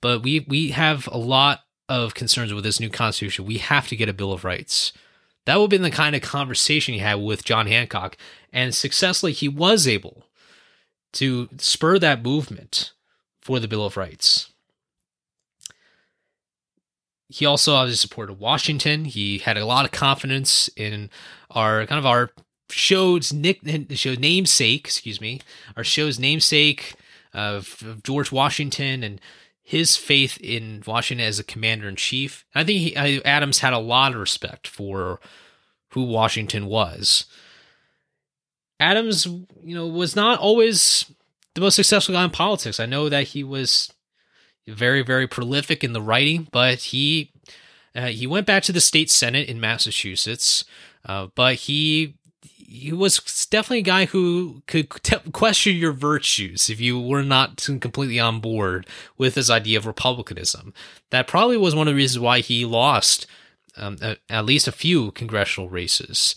but 0.00 0.22
we 0.22 0.40
we 0.48 0.70
have 0.70 1.08
a 1.10 1.18
lot 1.18 1.60
of 1.88 2.14
concerns 2.14 2.52
with 2.52 2.64
this 2.64 2.80
new 2.80 2.90
Constitution. 2.90 3.46
We 3.46 3.58
have 3.58 3.88
to 3.88 3.96
get 3.96 4.08
a 4.08 4.14
Bill 4.14 4.32
of 4.32 4.44
Rights. 4.44 4.92
That 5.44 5.56
would 5.56 5.64
have 5.64 5.70
been 5.70 5.82
the 5.82 5.90
kind 5.90 6.16
of 6.16 6.22
conversation 6.22 6.94
he 6.94 7.00
had 7.00 7.16
with 7.16 7.44
John 7.44 7.66
Hancock. 7.66 8.16
And 8.52 8.74
successfully, 8.74 9.32
he 9.32 9.48
was 9.48 9.86
able 9.86 10.24
to 11.14 11.48
spur 11.58 11.98
that 12.00 12.22
movement 12.22 12.92
for 13.40 13.60
the 13.60 13.68
Bill 13.68 13.86
of 13.86 13.96
Rights. 13.96 14.50
He 17.28 17.46
also 17.46 17.74
obviously 17.74 18.08
supported 18.08 18.34
Washington. 18.34 19.04
He 19.04 19.38
had 19.38 19.56
a 19.56 19.66
lot 19.66 19.84
of 19.84 19.92
confidence 19.92 20.68
in 20.76 21.10
our 21.50 21.86
kind 21.86 21.98
of 21.98 22.06
our 22.06 22.30
show's 22.70 23.32
nick 23.32 23.60
show 23.92 24.14
namesake, 24.14 24.86
excuse 24.86 25.20
me, 25.20 25.40
our 25.76 25.84
show's 25.84 26.18
namesake 26.18 26.94
of, 27.32 27.82
of 27.86 28.02
George 28.02 28.32
Washington 28.32 29.02
and 29.02 29.20
his 29.68 29.96
faith 29.96 30.38
in 30.40 30.80
Washington 30.86 31.26
as 31.26 31.40
a 31.40 31.44
commander 31.44 31.88
in 31.88 31.96
chief. 31.96 32.44
I 32.54 32.62
think 32.62 32.78
he, 32.78 33.24
Adams 33.24 33.58
had 33.58 33.72
a 33.72 33.80
lot 33.80 34.14
of 34.14 34.20
respect 34.20 34.68
for 34.68 35.18
who 35.88 36.04
Washington 36.04 36.66
was. 36.66 37.24
Adams, 38.78 39.26
you 39.26 39.74
know, 39.74 39.88
was 39.88 40.14
not 40.14 40.38
always 40.38 41.10
the 41.56 41.60
most 41.60 41.74
successful 41.74 42.14
guy 42.14 42.22
in 42.22 42.30
politics. 42.30 42.78
I 42.78 42.86
know 42.86 43.08
that 43.08 43.28
he 43.28 43.42
was 43.42 43.92
very, 44.68 45.02
very 45.02 45.26
prolific 45.26 45.82
in 45.82 45.94
the 45.94 46.00
writing, 46.00 46.46
but 46.52 46.78
he 46.78 47.32
uh, 47.92 48.06
he 48.06 48.24
went 48.24 48.46
back 48.46 48.62
to 48.64 48.72
the 48.72 48.80
state 48.80 49.10
senate 49.10 49.48
in 49.48 49.58
Massachusetts. 49.58 50.64
Uh, 51.04 51.26
but 51.34 51.56
he 51.56 52.14
he 52.68 52.92
was 52.92 53.46
definitely 53.50 53.78
a 53.78 53.82
guy 53.82 54.04
who 54.06 54.62
could 54.66 54.90
t- 55.02 55.16
question 55.32 55.76
your 55.76 55.92
virtues 55.92 56.68
if 56.68 56.80
you 56.80 57.00
were 57.00 57.22
not 57.22 57.56
completely 57.80 58.18
on 58.18 58.40
board 58.40 58.86
with 59.16 59.36
his 59.36 59.50
idea 59.50 59.78
of 59.78 59.86
republicanism. 59.86 60.74
That 61.10 61.28
probably 61.28 61.56
was 61.56 61.74
one 61.74 61.86
of 61.86 61.92
the 61.92 61.96
reasons 61.96 62.20
why 62.20 62.40
he 62.40 62.64
lost 62.64 63.26
um, 63.76 63.98
a, 64.02 64.16
at 64.28 64.44
least 64.44 64.66
a 64.66 64.72
few 64.72 65.12
congressional 65.12 65.68
races. 65.68 66.34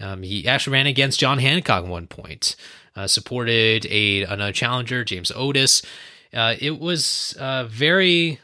Um, 0.00 0.22
he 0.22 0.46
actually 0.46 0.74
ran 0.74 0.86
against 0.86 1.20
John 1.20 1.38
Hancock 1.38 1.84
at 1.84 1.90
one 1.90 2.06
point, 2.06 2.56
uh, 2.96 3.06
supported 3.06 3.86
a 3.86 4.22
another 4.22 4.52
challenger, 4.52 5.04
James 5.04 5.32
Otis. 5.34 5.82
Uh, 6.32 6.54
it 6.58 6.78
was 6.78 7.36
uh, 7.38 7.64
very. 7.64 8.40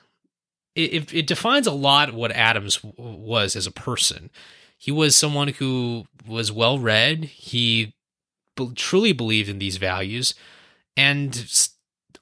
It, 0.74 1.12
it 1.12 1.26
defines 1.26 1.66
a 1.66 1.72
lot 1.72 2.14
what 2.14 2.30
Adams 2.30 2.84
was 2.84 3.56
as 3.56 3.66
a 3.66 3.72
person 3.72 4.30
he 4.78 4.92
was 4.92 5.16
someone 5.16 5.48
who 5.48 6.06
was 6.26 6.52
well 6.52 6.78
read. 6.78 7.24
He 7.24 7.94
truly 8.76 9.12
believed 9.12 9.48
in 9.48 9.58
these 9.58 9.76
values, 9.76 10.34
and 10.96 11.68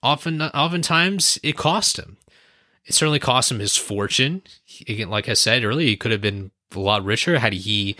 often, 0.02 0.40
oftentimes, 0.42 1.38
it 1.42 1.56
cost 1.56 1.98
him. 1.98 2.16
It 2.86 2.94
certainly 2.94 3.18
cost 3.18 3.50
him 3.50 3.58
his 3.58 3.76
fortune. 3.76 4.42
Again, 4.88 5.10
like 5.10 5.28
I 5.28 5.34
said 5.34 5.64
earlier, 5.64 5.88
he 5.88 5.96
could 5.96 6.12
have 6.12 6.20
been 6.20 6.50
a 6.74 6.78
lot 6.78 7.04
richer 7.04 7.38
had 7.38 7.52
he 7.52 7.96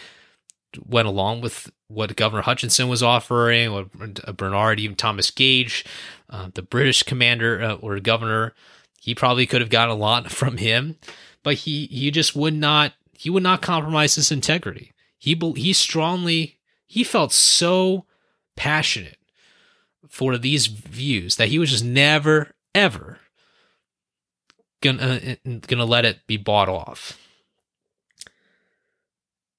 went 0.87 1.09
along 1.09 1.41
with 1.41 1.71
what 1.89 2.17
Governor 2.17 2.43
Hutchinson 2.43 2.89
was 2.89 3.03
offering, 3.03 3.69
or 3.69 3.87
Bernard, 4.33 4.81
even 4.81 4.97
Thomas 4.97 5.31
Gage, 5.31 5.85
uh, 6.31 6.49
the 6.55 6.63
British 6.63 7.03
commander 7.03 7.63
uh, 7.63 7.75
or 7.75 7.99
governor. 8.01 8.55
He 9.01 9.15
probably 9.15 9.47
could 9.47 9.61
have 9.61 9.71
gotten 9.71 9.95
a 9.95 9.99
lot 9.99 10.31
from 10.33 10.57
him, 10.57 10.97
but 11.43 11.55
he 11.55 11.87
he 11.87 12.11
just 12.11 12.35
would 12.35 12.55
not 12.55 12.95
he 13.19 13.31
would 13.31 13.43
not 13.43 13.63
compromise 13.63 14.15
his 14.15 14.33
integrity. 14.33 14.93
He 15.19 15.35
he 15.57 15.73
strongly 15.73 16.59
he 16.87 17.05
felt 17.05 17.33
so 17.33 18.07
passionate 18.57 19.19
for 20.09 20.39
these 20.39 20.67
views 20.67 21.37
that 21.37 21.49
he 21.49 21.59
was 21.59 21.71
just 21.71 21.85
never 21.85 22.53
ever 22.75 23.19
gonna 24.81 25.37
uh, 25.47 25.51
gonna 25.67 25.85
let 25.85 26.05
it 26.05 26.27
be 26.27 26.37
bought 26.37 26.69
off. 26.69 27.19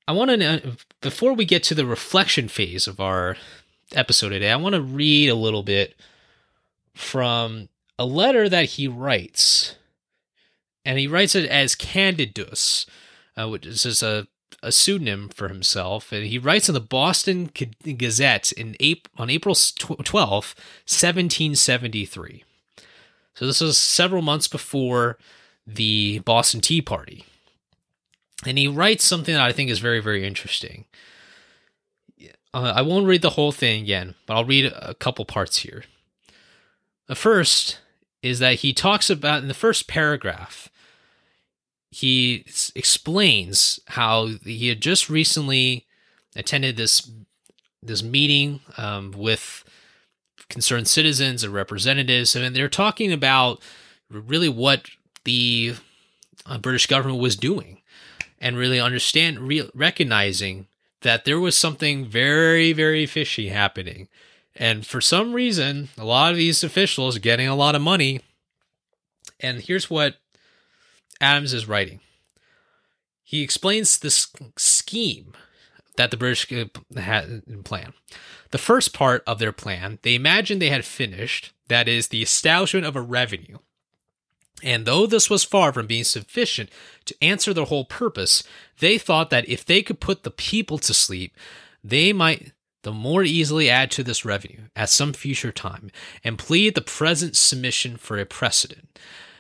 I 0.08 0.14
want 0.14 0.32
to 0.32 0.78
before 1.02 1.34
we 1.34 1.46
get 1.46 1.64
to 1.64 1.76
the 1.76 1.86
reflection 1.86 2.48
phase 2.48 2.88
of 2.88 3.00
our 3.00 3.36
episode 3.94 4.30
today, 4.30 4.52
I 4.52 4.56
want 4.56 4.76
to 4.76 4.82
read 4.82 5.30
a 5.30 5.36
little 5.36 5.64
bit 5.64 5.96
from 6.96 7.70
a 8.00 8.06
letter 8.06 8.48
that 8.50 8.66
he 8.66 8.88
writes. 8.88 9.76
And 10.86 10.98
he 10.98 11.08
writes 11.08 11.36
it 11.36 11.50
as 11.50 11.76
Candidus, 11.76 12.86
uh, 13.38 13.48
which 13.48 13.66
is 13.66 13.84
just 13.84 14.04
a, 14.04 14.28
a 14.64 14.72
pseudonym 14.72 15.30
for 15.30 15.48
himself. 15.48 16.12
And 16.12 16.26
he 16.26 16.40
writes 16.40 16.68
in 16.68 16.74
the 16.74 16.82
Boston 16.82 17.52
Gazette 17.84 18.52
in 18.54 18.76
April, 18.80 19.14
on 19.18 19.30
April 19.30 19.56
12th, 19.56 20.56
1773. 20.86 22.44
So 23.36 23.46
this 23.46 23.62
was 23.62 23.78
several 23.78 24.22
months 24.22 24.48
before 24.48 25.18
the 25.66 26.20
Boston 26.20 26.62
Tea 26.62 26.82
Party. 26.82 27.26
And 28.46 28.58
he 28.58 28.68
writes 28.68 29.06
something 29.06 29.34
that 29.34 29.44
I 29.44 29.52
think 29.52 29.70
is 29.70 29.80
very, 29.80 30.00
very 30.00 30.26
interesting. 30.26 30.86
Uh, 32.54 32.74
I 32.76 32.82
won't 32.82 33.06
read 33.06 33.22
the 33.22 33.32
whole 33.32 33.52
thing 33.52 33.84
again, 33.84 34.16
but 34.26 34.36
I'll 34.36 34.46
read 34.46 34.66
a 34.66 34.94
couple 34.96 35.26
parts 35.26 35.60
here. 35.60 35.84
The 37.08 37.16
first 37.16 37.80
is 38.22 38.40
that 38.40 38.56
he 38.56 38.74
talks 38.74 39.10
about 39.10 39.42
in 39.42 39.48
the 39.48 39.54
first 39.54 39.88
paragraph, 39.88 40.70
he 41.90 42.46
explains 42.76 43.80
how 43.88 44.28
he 44.44 44.68
had 44.68 44.82
just 44.82 45.10
recently 45.10 45.86
attended 46.36 46.78
this 46.78 47.10
this 47.82 48.04
meeting 48.04 48.60
um, 48.78 49.14
with 49.16 49.64
concerned 50.50 50.88
citizens 50.88 51.44
and 51.44 51.54
representatives, 51.54 52.36
and 52.36 52.56
they're 52.56 52.70
talking 52.70 53.12
about 53.12 53.62
really 54.10 54.50
what 54.50 54.90
the 55.24 55.76
uh, 56.46 56.58
British 56.58 56.88
government 56.88 57.22
was 57.22 57.36
doing, 57.36 57.82
and 58.40 58.58
really 58.58 58.80
understand, 58.80 59.40
re- 59.40 59.70
recognizing 59.74 60.68
that 61.02 61.26
there 61.26 61.40
was 61.40 61.58
something 61.58 62.06
very, 62.06 62.74
very 62.74 63.06
fishy 63.06 63.50
happening. 63.50 64.08
And 64.56 64.86
for 64.86 65.02
some 65.02 65.34
reason, 65.34 65.90
a 65.98 66.06
lot 66.06 66.32
of 66.32 66.38
these 66.38 66.64
officials 66.64 67.20
getting 67.20 67.48
a 67.48 67.56
lot 67.56 67.76
of 67.76 67.82
money. 67.82 68.22
And 69.40 69.62
here's 69.62 69.90
what 69.90 70.16
Adams 71.20 71.54
is 71.54 71.68
writing. 71.68 72.00
He 73.24 73.42
explains 73.42 73.98
this 73.98 74.28
scheme 74.58 75.34
that 75.98 76.12
the 76.12 76.18
British 76.18 76.52
uh, 76.52 76.66
had 77.00 77.44
in 77.48 77.64
plan. 77.64 77.94
The 78.52 78.58
first 78.58 78.94
part 78.94 79.24
of 79.28 79.40
their 79.40 79.52
plan, 79.52 80.00
they 80.04 80.16
imagined 80.16 80.62
they 80.62 80.70
had 80.70 80.86
finished, 80.86 81.52
that 81.68 81.88
is, 81.88 82.08
the 82.08 82.22
establishment 82.22 82.86
of 82.86 82.96
a 82.96 83.02
revenue. 83.02 83.58
And 84.64 84.86
though 84.86 85.06
this 85.06 85.30
was 85.30 85.44
far 85.44 85.74
from 85.74 85.88
being 85.88 86.04
sufficient 86.04 86.70
to 87.06 87.16
answer 87.22 87.54
their 87.54 87.66
whole 87.66 87.86
purpose, 87.86 88.44
they 88.80 88.98
thought 88.98 89.30
that 89.30 89.48
if 89.50 89.66
they 89.66 89.82
could 89.82 90.00
put 90.00 90.24
the 90.24 90.32
people 90.32 90.78
to 90.80 90.94
sleep, 90.94 91.36
they 91.84 92.14
might 92.14 92.54
the 92.84 92.94
more 92.94 93.24
easily 93.24 93.70
add 93.70 93.92
to 93.92 94.04
this 94.04 94.24
revenue 94.24 94.62
at 94.74 94.90
some 94.90 95.12
future 95.12 95.52
time 95.52 95.92
and 96.24 96.38
plead 96.38 96.74
the 96.74 96.82
present 96.82 97.36
submission 97.36 97.98
for 97.98 98.18
a 98.18 98.26
precedent. 98.26 98.98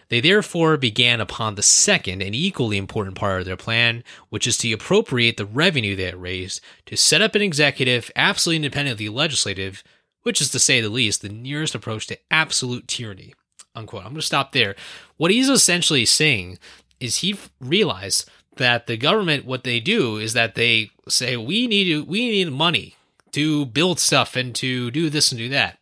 They 0.09 0.21
therefore 0.21 0.77
began 0.77 1.19
upon 1.19 1.55
the 1.55 1.63
second 1.63 2.21
and 2.21 2.33
equally 2.33 2.77
important 2.77 3.15
part 3.15 3.41
of 3.41 3.45
their 3.45 3.57
plan, 3.57 4.03
which 4.29 4.47
is 4.47 4.57
to 4.59 4.71
appropriate 4.71 5.37
the 5.37 5.45
revenue 5.45 5.95
they 5.95 6.03
had 6.03 6.21
raised 6.21 6.61
to 6.85 6.95
set 6.95 7.21
up 7.21 7.35
an 7.35 7.41
executive 7.41 8.09
absolutely 8.15 8.57
independent 8.57 8.93
of 8.93 8.97
the 8.99 9.09
legislative, 9.09 9.83
which 10.23 10.39
is 10.39 10.49
to 10.51 10.59
say 10.59 10.79
the 10.79 10.89
least, 10.89 11.21
the 11.21 11.29
nearest 11.29 11.75
approach 11.75 12.07
to 12.07 12.17
absolute 12.31 12.87
tyranny. 12.87 13.33
Unquote. 13.75 14.01
I'm 14.01 14.11
going 14.11 14.15
to 14.15 14.21
stop 14.21 14.53
there. 14.53 14.75
What 15.17 15.31
he's 15.31 15.49
essentially 15.49 16.05
saying 16.05 16.57
is 16.99 17.17
he 17.17 17.37
realized 17.59 18.29
that 18.55 18.87
the 18.87 18.97
government, 18.97 19.45
what 19.45 19.63
they 19.63 19.79
do 19.79 20.17
is 20.17 20.33
that 20.33 20.55
they 20.55 20.89
say 21.07 21.37
we 21.37 21.67
need 21.67 21.85
to, 21.85 22.03
we 22.03 22.29
need 22.29 22.51
money 22.51 22.95
to 23.33 23.65
build 23.67 23.99
stuff 23.99 24.35
and 24.35 24.55
to 24.55 24.89
do 24.89 25.09
this 25.09 25.31
and 25.31 25.37
do 25.37 25.49
that, 25.49 25.77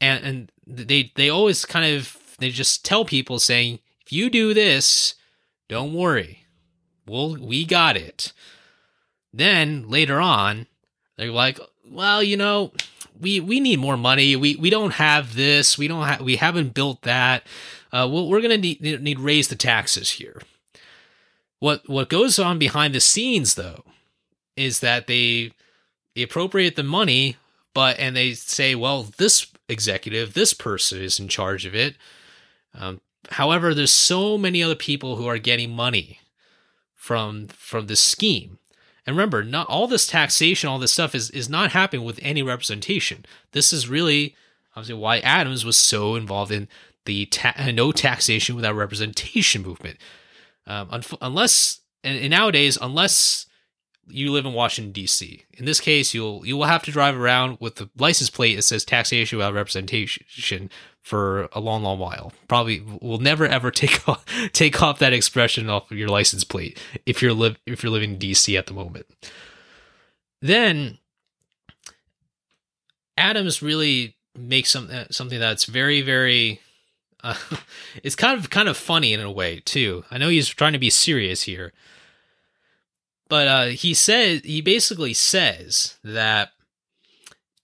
and 0.00 0.24
and 0.24 0.52
they 0.66 1.12
they 1.14 1.28
always 1.28 1.64
kind 1.64 1.94
of 1.94 2.08
they 2.38 2.50
just 2.50 2.84
tell 2.84 3.04
people 3.04 3.38
saying, 3.38 3.80
if 4.04 4.12
you 4.12 4.30
do 4.30 4.54
this, 4.54 5.14
don't 5.68 5.94
worry. 5.94 6.44
We'll, 7.06 7.36
we 7.36 7.64
got 7.64 7.96
it. 7.96 8.32
Then 9.32 9.88
later 9.88 10.20
on, 10.20 10.66
they're 11.16 11.30
like, 11.30 11.58
well, 11.88 12.22
you 12.22 12.36
know, 12.36 12.72
we, 13.20 13.40
we 13.40 13.60
need 13.60 13.78
more 13.78 13.96
money. 13.96 14.36
We, 14.36 14.56
we 14.56 14.70
don't 14.70 14.94
have 14.94 15.34
this. 15.34 15.78
We 15.78 15.88
don't 15.88 16.06
have, 16.06 16.20
we 16.20 16.36
haven't 16.36 16.74
built 16.74 17.02
that. 17.02 17.44
Uh, 17.92 18.08
well, 18.10 18.28
we're 18.28 18.40
going 18.40 18.50
to 18.50 18.58
need, 18.58 19.02
need 19.02 19.18
raise 19.18 19.48
the 19.48 19.56
taxes 19.56 20.10
here. 20.10 20.40
What, 21.58 21.88
what 21.88 22.08
goes 22.08 22.38
on 22.38 22.58
behind 22.58 22.94
the 22.94 23.00
scenes 23.00 23.54
though, 23.54 23.84
is 24.56 24.80
that 24.80 25.06
they, 25.06 25.52
they 26.14 26.22
appropriate 26.22 26.76
the 26.76 26.82
money, 26.82 27.36
but, 27.74 27.98
and 27.98 28.16
they 28.16 28.32
say, 28.34 28.74
well, 28.74 29.04
this 29.16 29.46
executive, 29.68 30.34
this 30.34 30.52
person 30.52 31.00
is 31.00 31.18
in 31.20 31.28
charge 31.28 31.66
of 31.66 31.74
it. 31.74 31.96
Um, 32.78 33.00
however, 33.30 33.74
there's 33.74 33.90
so 33.90 34.36
many 34.38 34.62
other 34.62 34.74
people 34.74 35.16
who 35.16 35.26
are 35.26 35.38
getting 35.38 35.70
money 35.70 36.20
from 36.94 37.46
from 37.48 37.86
this 37.86 38.02
scheme. 38.02 38.58
And 39.06 39.16
remember, 39.16 39.44
not 39.44 39.68
all 39.68 39.86
this 39.86 40.06
taxation, 40.06 40.68
all 40.68 40.78
this 40.78 40.92
stuff 40.92 41.14
is 41.14 41.30
is 41.30 41.48
not 41.48 41.72
happening 41.72 42.04
with 42.04 42.18
any 42.22 42.42
representation. 42.42 43.24
This 43.52 43.72
is 43.72 43.88
really 43.88 44.34
obviously 44.74 45.00
why 45.00 45.18
Adams 45.20 45.64
was 45.64 45.76
so 45.76 46.16
involved 46.16 46.52
in 46.52 46.68
the 47.04 47.26
ta- 47.26 47.54
no 47.72 47.92
taxation 47.92 48.56
without 48.56 48.74
representation 48.74 49.62
movement. 49.62 49.98
Um, 50.66 50.88
un- 50.90 51.02
unless 51.20 51.80
and, 52.02 52.18
and 52.18 52.30
nowadays, 52.30 52.76
unless 52.80 53.46
you 54.08 54.30
live 54.30 54.46
in 54.46 54.52
Washington 54.52 54.92
D.C. 54.92 55.44
In 55.54 55.64
this 55.64 55.80
case, 55.80 56.12
you'll 56.14 56.44
you 56.44 56.56
will 56.56 56.66
have 56.66 56.82
to 56.84 56.92
drive 56.92 57.16
around 57.16 57.58
with 57.60 57.76
the 57.76 57.88
license 57.96 58.30
plate 58.30 58.56
that 58.56 58.62
says 58.62 58.84
taxation 58.84 59.38
without 59.38 59.54
representation 59.54 60.70
for 61.06 61.48
a 61.52 61.60
long, 61.60 61.84
long 61.84 62.00
while. 62.00 62.32
Probably 62.48 62.82
will 63.00 63.18
never 63.18 63.46
ever 63.46 63.70
take 63.82 64.08
off 64.08 64.24
take 64.52 64.82
off 64.82 64.98
that 64.98 65.12
expression 65.12 65.70
off 65.70 65.88
of 65.92 65.96
your 65.96 66.08
license 66.08 66.42
plate 66.42 66.82
if 67.06 67.22
you're 67.22 67.32
live 67.32 67.56
if 67.64 67.84
you're 67.84 67.92
living 67.92 68.14
in 68.14 68.18
DC 68.18 68.58
at 68.58 68.66
the 68.66 68.74
moment. 68.74 69.06
Then 70.42 70.98
Adams 73.16 73.62
really 73.62 74.16
makes 74.36 74.70
some 74.70 74.88
uh, 74.92 75.04
something 75.12 75.38
that's 75.38 75.64
very 75.64 76.02
very 76.02 76.60
uh, 77.22 77.36
it's 78.02 78.16
kind 78.16 78.36
of 78.36 78.50
kind 78.50 78.68
of 78.68 78.76
funny 78.76 79.12
in 79.12 79.20
a 79.20 79.30
way 79.30 79.60
too. 79.60 80.04
I 80.10 80.18
know 80.18 80.28
he's 80.28 80.48
trying 80.48 80.72
to 80.72 80.78
be 80.80 80.90
serious 80.90 81.44
here. 81.44 81.72
But 83.28 83.48
uh, 83.48 83.64
he 83.66 83.94
said 83.94 84.44
he 84.44 84.60
basically 84.60 85.14
says 85.14 85.98
that 86.02 86.50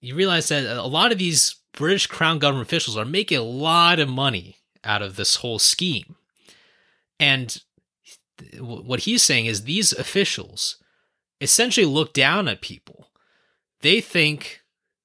you 0.01 0.15
realize 0.15 0.49
that 0.49 0.65
a 0.65 0.87
lot 0.87 1.11
of 1.11 1.19
these 1.19 1.57
British 1.73 2.07
Crown 2.07 2.39
government 2.39 2.69
officials 2.69 2.97
are 2.97 3.05
making 3.05 3.39
a 3.39 3.43
lot 3.43 3.99
of 3.99 4.09
money 4.09 4.57
out 4.85 5.03
of 5.03 5.17
this 5.17 5.37
whole 5.37 5.59
scheme. 5.59 6.17
And 7.19 7.63
what 8.59 9.01
he's 9.01 9.23
saying 9.23 9.47
is 9.47 9.63
these 9.63 9.93
officials 9.93 10.77
essentially 11.41 11.87
look 11.87 12.13
down 12.13 12.49
at 12.49 12.61
people 12.61 13.09
they 13.83 14.01
think 14.01 14.63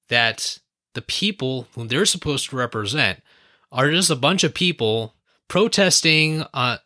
that 0.08 0.58
the 0.94 1.02
people 1.02 1.68
whom 1.74 1.88
they're 1.88 2.06
supposed 2.06 2.48
to 2.48 2.56
represent 2.56 3.22
are 3.70 3.90
just 3.90 4.10
a 4.10 4.16
bunch 4.16 4.42
of 4.42 4.54
people 4.54 5.14
protesting 5.48 6.44
uh, 6.54 6.78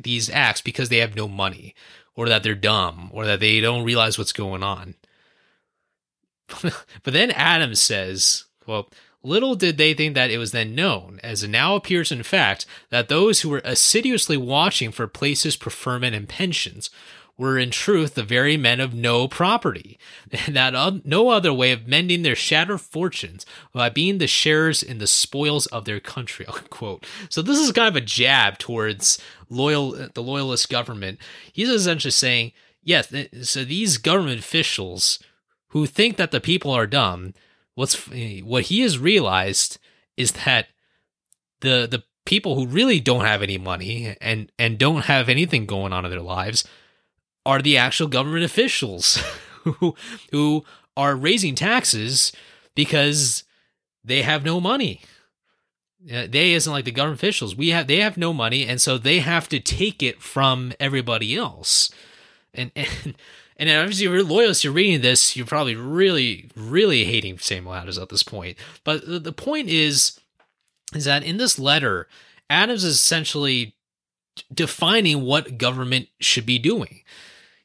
these 0.00 0.30
acts 0.30 0.60
because 0.60 0.88
they 0.88 0.98
have 0.98 1.16
no 1.16 1.26
money 1.26 1.74
or 2.14 2.28
that 2.28 2.42
they're 2.42 2.54
dumb 2.54 3.10
or 3.12 3.26
that 3.26 3.40
they 3.40 3.60
don't 3.60 3.84
realize 3.84 4.16
what's 4.16 4.32
going 4.32 4.62
on. 4.62 4.94
but 6.62 7.12
then 7.12 7.30
Adams 7.32 7.80
says, 7.80 8.44
well, 8.66 8.88
little 9.22 9.54
did 9.54 9.76
they 9.78 9.94
think 9.94 10.14
that 10.14 10.30
it 10.30 10.38
was 10.38 10.52
then 10.52 10.74
known, 10.74 11.20
as 11.22 11.42
it 11.42 11.48
now 11.48 11.74
appears 11.76 12.12
in 12.12 12.22
fact, 12.22 12.66
that 12.90 13.08
those 13.08 13.40
who 13.40 13.48
were 13.48 13.62
assiduously 13.64 14.36
watching 14.36 14.90
for 14.90 15.06
places, 15.06 15.56
preferment, 15.56 16.14
and 16.14 16.28
pensions 16.28 16.90
were 17.38 17.56
in 17.56 17.70
truth 17.70 18.14
the 18.14 18.22
very 18.24 18.56
men 18.56 18.80
of 18.80 18.92
no 18.92 19.28
property, 19.28 19.96
and 20.30 20.56
that 20.56 21.02
no 21.06 21.30
other 21.30 21.52
way 21.52 21.70
of 21.70 21.86
mending 21.86 22.22
their 22.22 22.34
shattered 22.34 22.80
fortunes 22.80 23.46
by 23.72 23.88
being 23.88 24.18
the 24.18 24.26
sharers 24.26 24.82
in 24.82 24.98
the 24.98 25.06
spoils 25.06 25.66
of 25.66 25.84
their 25.84 26.00
country. 26.00 26.46
So 27.30 27.42
this 27.42 27.58
is 27.58 27.72
kind 27.72 27.88
of 27.88 27.96
a 27.96 28.00
jab 28.00 28.58
towards 28.58 29.20
loyal 29.48 29.92
the 30.14 30.22
loyalist 30.22 30.68
government. 30.68 31.18
He's 31.52 31.68
essentially 31.68 32.10
saying, 32.10 32.52
yes, 32.82 33.12
so 33.42 33.64
these 33.64 33.98
government 33.98 34.40
officials 34.40 35.18
who 35.68 35.86
think 35.86 36.16
that 36.16 36.30
the 36.30 36.40
people 36.40 36.70
are 36.70 36.86
dumb, 36.86 37.34
what's 37.78 38.08
what 38.42 38.64
he 38.64 38.80
has 38.80 38.98
realized 38.98 39.78
is 40.16 40.32
that 40.32 40.66
the 41.60 41.86
the 41.88 42.02
people 42.26 42.56
who 42.56 42.66
really 42.66 42.98
don't 42.98 43.24
have 43.24 43.40
any 43.40 43.56
money 43.56 44.16
and 44.20 44.50
and 44.58 44.78
don't 44.78 45.04
have 45.04 45.28
anything 45.28 45.64
going 45.64 45.92
on 45.92 46.04
in 46.04 46.10
their 46.10 46.20
lives 46.20 46.66
are 47.46 47.62
the 47.62 47.76
actual 47.76 48.08
government 48.08 48.44
officials 48.44 49.22
who 49.62 49.94
who 50.32 50.64
are 50.96 51.14
raising 51.14 51.54
taxes 51.54 52.32
because 52.74 53.44
they 54.02 54.22
have 54.22 54.44
no 54.44 54.60
money. 54.60 55.00
Uh, 56.12 56.26
they 56.28 56.54
isn't 56.54 56.72
like 56.72 56.84
the 56.84 56.90
government 56.90 57.20
officials. 57.20 57.54
We 57.54 57.68
have 57.68 57.86
they 57.86 58.00
have 58.00 58.16
no 58.16 58.32
money, 58.32 58.66
and 58.66 58.80
so 58.80 58.98
they 58.98 59.20
have 59.20 59.48
to 59.50 59.60
take 59.60 60.02
it 60.02 60.20
from 60.20 60.72
everybody 60.80 61.36
else. 61.36 61.92
And 62.52 62.72
and 62.74 63.14
and 63.58 63.68
obviously, 63.70 64.06
if 64.06 64.12
you're 64.12 64.22
loyalist, 64.22 64.62
you're 64.62 64.72
reading 64.72 65.00
this, 65.00 65.36
you're 65.36 65.46
probably 65.46 65.74
really, 65.74 66.48
really 66.54 67.04
hating 67.04 67.38
Samuel 67.38 67.74
Adams 67.74 67.98
at 67.98 68.08
this 68.08 68.22
point. 68.22 68.56
But 68.84 69.02
the, 69.04 69.32
point 69.32 69.68
is, 69.68 70.20
is 70.94 71.06
that 71.06 71.24
in 71.24 71.38
this 71.38 71.58
letter, 71.58 72.06
Adams 72.48 72.84
is 72.84 72.94
essentially 72.94 73.74
defining 74.54 75.22
what 75.22 75.58
government 75.58 76.08
should 76.20 76.46
be 76.46 76.58
doing. 76.58 77.00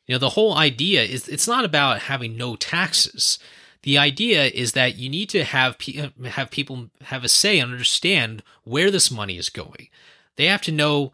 You 0.08 0.16
know, 0.16 0.20
the 0.20 0.32
whole 0.32 0.56
idea 0.56 1.04
is 1.04 1.30
it's 1.30 1.48
not 1.48 1.64
about 1.64 2.00
having 2.00 2.36
no 2.36 2.56
taxes. 2.56 3.38
The 3.84 3.98
idea 3.98 4.46
is 4.46 4.72
that 4.72 4.96
you 4.96 5.10
need 5.10 5.30
to 5.30 5.44
have 5.44 5.78
have 6.26 6.50
people 6.50 6.90
have 7.04 7.24
a 7.24 7.30
say 7.30 7.60
and 7.60 7.72
understand 7.72 8.42
where 8.64 8.90
this 8.90 9.12
money 9.12 9.38
is 9.38 9.50
going. 9.50 9.90
They 10.36 10.46
have 10.46 10.62
to 10.64 10.72
know 10.72 11.14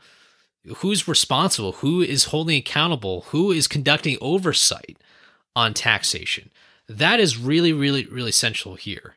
who's 0.77 1.07
responsible, 1.07 1.73
who 1.73 2.01
is 2.01 2.25
holding 2.25 2.57
accountable, 2.57 3.21
who 3.29 3.51
is 3.51 3.67
conducting 3.67 4.17
oversight 4.21 4.97
on 5.55 5.73
taxation. 5.73 6.49
That 6.87 7.19
is 7.19 7.37
really, 7.37 7.73
really, 7.73 8.05
really 8.05 8.29
essential 8.29 8.75
here. 8.75 9.15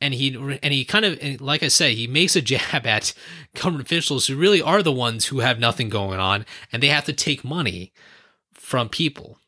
And 0.00 0.12
he 0.12 0.34
and 0.34 0.74
he 0.74 0.84
kind 0.84 1.04
of 1.04 1.40
like 1.40 1.62
I 1.62 1.68
say, 1.68 1.94
he 1.94 2.06
makes 2.06 2.36
a 2.36 2.42
jab 2.42 2.86
at 2.86 3.14
government 3.54 3.86
officials 3.86 4.26
who 4.26 4.36
really 4.36 4.60
are 4.60 4.82
the 4.82 4.92
ones 4.92 5.26
who 5.26 5.40
have 5.40 5.58
nothing 5.58 5.88
going 5.88 6.20
on, 6.20 6.44
and 6.72 6.82
they 6.82 6.88
have 6.88 7.04
to 7.06 7.12
take 7.12 7.44
money 7.44 7.92
from 8.52 8.88
people. 8.88 9.38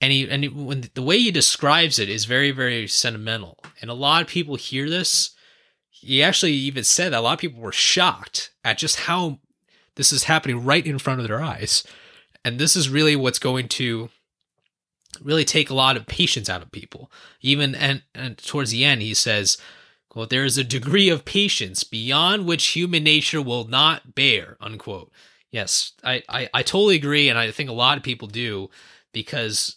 And 0.00 0.12
he 0.12 0.28
and 0.30 0.44
he, 0.44 0.48
when 0.48 0.88
the 0.94 1.02
way 1.02 1.18
he 1.18 1.30
describes 1.30 1.98
it 1.98 2.08
is 2.08 2.24
very 2.24 2.50
very 2.50 2.86
sentimental. 2.86 3.58
And 3.80 3.90
a 3.90 3.94
lot 3.94 4.22
of 4.22 4.28
people 4.28 4.56
hear 4.56 4.88
this. 4.88 5.30
He 5.90 6.22
actually 6.22 6.52
even 6.52 6.84
said 6.84 7.12
that 7.12 7.18
a 7.18 7.22
lot 7.22 7.34
of 7.34 7.38
people 7.38 7.60
were 7.60 7.72
shocked 7.72 8.50
at 8.62 8.78
just 8.78 9.00
how 9.00 9.40
this 9.96 10.12
is 10.12 10.24
happening 10.24 10.64
right 10.64 10.86
in 10.86 10.98
front 10.98 11.20
of 11.20 11.28
their 11.28 11.42
eyes. 11.42 11.84
And 12.44 12.58
this 12.58 12.76
is 12.76 12.88
really 12.88 13.16
what's 13.16 13.38
going 13.38 13.68
to 13.68 14.10
really 15.22 15.44
take 15.44 15.70
a 15.70 15.74
lot 15.74 15.96
of 15.96 16.06
patience 16.06 16.48
out 16.48 16.62
of 16.62 16.72
people. 16.72 17.10
Even 17.40 17.74
and, 17.74 18.02
and 18.14 18.38
towards 18.38 18.70
the 18.70 18.84
end, 18.84 19.02
he 19.02 19.14
says, 19.14 19.56
"Quote: 20.08 20.30
There 20.30 20.44
is 20.44 20.58
a 20.58 20.64
degree 20.64 21.08
of 21.08 21.24
patience 21.24 21.84
beyond 21.84 22.46
which 22.46 22.66
human 22.68 23.04
nature 23.04 23.40
will 23.40 23.66
not 23.66 24.14
bear." 24.14 24.56
Unquote. 24.60 25.12
Yes, 25.50 25.92
I, 26.02 26.22
I, 26.28 26.48
I 26.52 26.62
totally 26.62 26.96
agree, 26.96 27.28
and 27.28 27.38
I 27.38 27.50
think 27.52 27.70
a 27.70 27.74
lot 27.74 27.96
of 27.96 28.02
people 28.02 28.26
do 28.26 28.70
because 29.12 29.76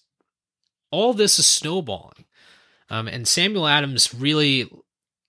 all 0.89 1.13
this 1.13 1.38
is 1.38 1.47
snowballing. 1.47 2.25
Um, 2.89 3.08
and 3.08 3.27
Samuel 3.27 3.67
Adams 3.67 4.13
really 4.13 4.71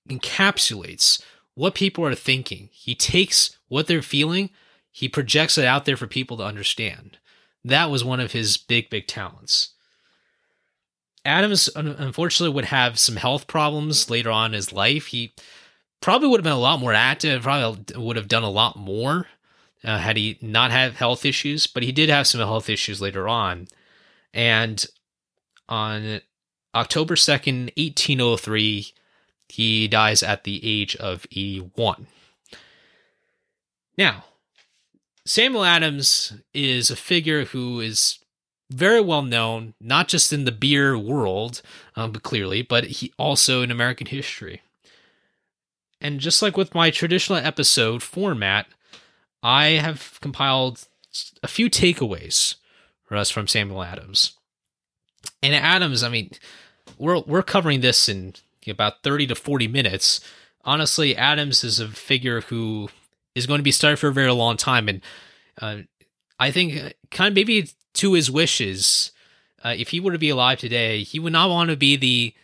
encapsulates 0.09 1.21
what 1.55 1.75
people 1.75 2.07
are 2.07 2.15
thinking. 2.15 2.71
He 2.73 2.95
takes 2.95 3.59
what 3.69 3.89
they're 3.89 4.01
feeling, 4.01 4.51
he 4.99 5.09
projects 5.09 5.57
it 5.57 5.65
out 5.65 5.85
there 5.85 5.97
for 5.97 6.09
people 6.09 6.37
to 6.37 6.43
understand. 6.43 7.19
That 7.65 7.89
was 7.89 8.03
one 8.03 8.19
of 8.19 8.33
his 8.33 8.57
big, 8.57 8.91
big 8.91 9.07
talents. 9.07 9.69
Adams, 11.25 11.71
unfortunately, 11.77 12.53
would 12.53 12.65
have 12.65 12.99
some 12.99 13.15
health 13.15 13.47
problems 13.47 14.11
later 14.11 14.33
on 14.33 14.47
in 14.47 14.55
his 14.55 14.73
life. 14.73 15.07
He 15.07 15.35
probably 16.01 16.27
would 16.27 16.41
have 16.41 16.45
been 16.45 16.53
a 16.53 16.59
lot 16.59 16.81
more 16.81 16.95
active, 16.95 17.45
probably 17.45 17.85
would 17.97 18.17
have 18.17 18.27
done 18.27 18.43
a 18.43 18.51
lot 18.51 18.75
more 18.75 19.29
uh, 19.85 19.99
had 19.99 20.17
he 20.17 20.37
not 20.43 20.73
had 20.73 20.95
health 20.95 21.25
issues, 21.25 21.69
but 21.69 21.85
he 21.85 21.93
did 21.93 22.09
have 22.09 22.27
some 22.27 22.41
health 22.41 22.69
issues 22.69 23.01
later 23.01 23.29
on. 23.29 23.69
And 24.35 24.85
on 25.69 26.23
October 26.75 27.15
2nd, 27.15 27.71
1803, 27.77 28.93
he 29.49 29.87
dies 29.87 30.25
at 30.25 30.43
the 30.43 30.61
age 30.65 30.97
of 30.97 31.25
81. 31.31 32.09
Now, 33.97 34.25
Samuel 35.29 35.67
Adams 35.67 36.33
is 36.55 36.91
a 36.91 36.97
figure 36.97 37.45
who 37.45 37.81
is 37.81 38.19
very 38.71 39.03
well 39.03 39.21
known, 39.21 39.75
not 39.79 40.09
just 40.09 40.33
in 40.33 40.47
the 40.47 40.53
beer 40.53 40.97
world, 40.97 41.61
um, 41.97 42.13
but 42.13 42.23
clearly, 42.23 42.63
but 42.63 42.85
he 42.85 43.13
also 43.19 43.61
in 43.61 43.71
American 43.71 44.07
history. 44.07 44.63
And 46.01 46.19
just 46.19 46.41
like 46.41 46.57
with 46.57 46.75
my 46.75 46.91
traditional 46.91 47.39
episode 47.39 48.03
format, 48.03 48.69
I 49.43 49.73
have 49.73 50.19
compiled 50.23 50.89
a 51.43 51.49
few 51.49 51.69
takeaways 51.69 52.55
for 53.05 53.15
us 53.15 53.31
from 53.31 53.49
Samuel 53.49 53.83
Adams. 53.83 54.33
And 55.43 55.55
Adams, 55.55 56.03
I 56.03 56.09
mean, 56.09 56.31
we're 56.97 57.21
we're 57.21 57.43
covering 57.43 57.83
this 57.83 58.09
in 58.09 58.33
about 58.67 59.03
30 59.03 59.27
to 59.27 59.35
40 59.35 59.69
minutes. 59.69 60.23
Honestly, 60.65 61.15
Adams 61.15 61.65
is 61.65 61.81
a 61.81 61.89
figure 61.89 62.41
who 62.41 62.89
is 63.39 63.47
going 63.47 63.59
to 63.59 63.65
be 63.65 63.73
studied 63.73 63.99
for 63.99 64.09
a 64.09 64.13
very 64.13 64.33
long 64.33 64.57
time 64.57 64.89
and 64.89 65.01
uh, 65.61 65.79
I 66.39 66.51
think 66.51 66.95
kind 67.11 67.29
of 67.29 67.35
maybe 67.35 67.69
to 67.95 68.13
his 68.13 68.31
wishes, 68.31 69.13
uh, 69.65 69.75
if 69.77 69.89
he 69.89 70.01
were 70.01 70.13
to 70.13 70.19
be 70.19 70.31
alive 70.31 70.59
today, 70.59 71.03
he 71.03 71.19
would 71.19 71.33
not 71.33 71.51
want 71.51 71.71
to 71.71 71.77
be 71.77 71.97
the 71.97 72.35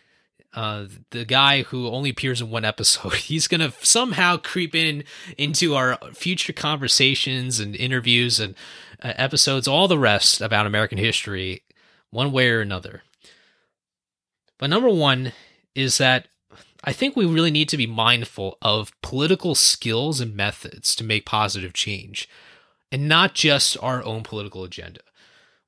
uh, 0.53 0.85
the 1.11 1.25
guy 1.25 1.63
who 1.63 1.89
only 1.89 2.09
appears 2.09 2.39
in 2.39 2.49
one 2.49 2.63
episode. 2.63 3.13
He's 3.15 3.47
going 3.47 3.59
to 3.61 3.73
somehow 3.85 4.37
creep 4.37 4.73
in 4.73 5.03
into 5.37 5.75
our 5.75 5.97
future 6.13 6.53
conversations 6.53 7.59
and 7.59 7.75
interviews 7.75 8.39
and 8.39 8.55
uh, 9.03 9.13
episodes, 9.17 9.67
all 9.67 9.87
the 9.87 9.99
rest 9.99 10.41
about 10.41 10.65
American 10.65 10.97
history, 10.97 11.63
one 12.09 12.31
way 12.31 12.49
or 12.49 12.61
another. 12.61 13.03
But 14.57 14.69
number 14.69 14.89
one 14.89 15.33
is 15.73 15.97
that 15.97 16.29
I 16.87 16.93
think 16.93 17.15
we 17.15 17.25
really 17.25 17.49
need 17.49 17.67
to 17.69 17.77
be 17.77 17.87
mindful 17.87 18.59
of 18.61 18.93
political 19.01 19.55
skills 19.55 20.21
and 20.21 20.35
methods 20.35 20.95
to 20.95 21.03
make 21.03 21.25
positive 21.25 21.73
change, 21.73 22.29
and 22.91 23.09
not 23.09 23.33
just 23.33 23.75
our 23.81 24.03
own 24.03 24.21
political 24.21 24.63
agenda. 24.63 25.01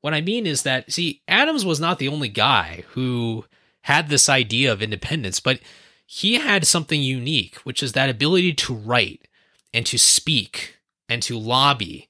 What 0.02 0.14
I 0.14 0.22
mean 0.22 0.46
is 0.46 0.62
that, 0.62 0.92
see, 0.92 1.24
Adams 1.28 1.66
was 1.66 1.80
not 1.80 1.98
the 1.98 2.08
only 2.08 2.30
guy 2.30 2.84
who 2.90 3.46
had 3.82 4.10
this 4.10 4.30
idea 4.30 4.72
of 4.72 4.84
independence, 4.84 5.40
but 5.40 5.60
he 6.06 6.36
had 6.36 6.68
something 6.68 7.02
unique, 7.02 7.56
which 7.64 7.82
is 7.82 7.94
that 7.94 8.10
ability 8.10 8.54
to 8.54 8.76
write 8.76 9.28
and 9.74 9.86
to 9.88 9.98
speak 9.98 10.78
and 11.10 11.24
to 11.24 11.40
lobby, 11.40 12.08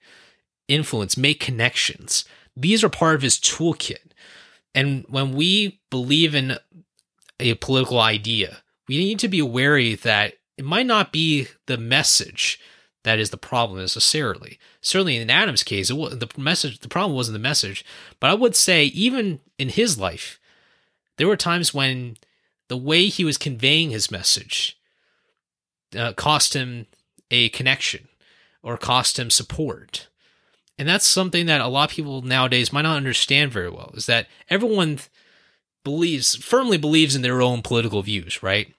influence, 0.68 1.16
make 1.16 1.40
connections. 1.40 2.26
These 2.56 2.84
are 2.84 2.90
part 2.90 3.16
of 3.16 3.22
his 3.22 3.40
toolkit. 3.40 4.12
And 4.76 5.06
when 5.08 5.34
we 5.34 5.80
believe 5.90 6.36
in 6.36 6.58
a 7.40 7.54
political 7.56 8.00
idea, 8.00 8.58
we 8.88 8.98
need 8.98 9.20
to 9.20 9.28
be 9.28 9.42
wary 9.42 9.96
that 9.96 10.34
it 10.58 10.66
might 10.66 10.86
not 10.86 11.12
be 11.12 11.48
the 11.66 11.78
message 11.78 12.60
that 13.04 13.20
is 13.20 13.30
the 13.30 13.38
problem 13.38 13.80
necessarily. 13.80 14.60
Certainly 14.82 15.18
in 15.18 15.30
Adams' 15.30 15.64
case, 15.64 15.90
it, 15.90 15.96
the 15.96 16.30
message, 16.38 16.80
the 16.80 16.90
problem 16.90 17.16
wasn't 17.16 17.34
the 17.34 17.40
message, 17.40 17.86
but 18.20 18.30
I 18.30 18.34
would 18.34 18.56
say 18.56 18.86
even 18.86 19.40
in 19.58 19.70
his 19.70 19.98
life, 19.98 20.40
there 21.18 21.28
were 21.28 21.38
times 21.38 21.74
when 21.74 22.18
the 22.68 22.78
way 22.78 23.08
he 23.08 23.24
was 23.24 23.38
conveying 23.38 23.92
his 23.92 24.12
message 24.12 24.78
uh, 25.98 26.14
cost 26.14 26.54
him 26.54 26.88
a 27.32 27.50
connection 27.50 28.08
or 28.62 28.78
cost 28.78 29.18
him 29.18 29.30
support. 29.30 30.08
And 30.78 30.88
that's 30.88 31.06
something 31.06 31.46
that 31.46 31.62
a 31.62 31.68
lot 31.68 31.90
of 31.90 31.96
people 31.96 32.22
nowadays 32.22 32.74
might 32.74 32.84
not 32.84 32.98
understand 32.98 33.52
very 33.52 33.70
well 33.70 33.92
is 33.96 34.06
that 34.08 34.28
everyone 34.50 35.00
believes 35.84 36.36
firmly 36.36 36.78
believes 36.78 37.16
in 37.16 37.22
their 37.22 37.42
own 37.42 37.62
political 37.62 38.02
views, 38.02 38.44
right? 38.44 38.74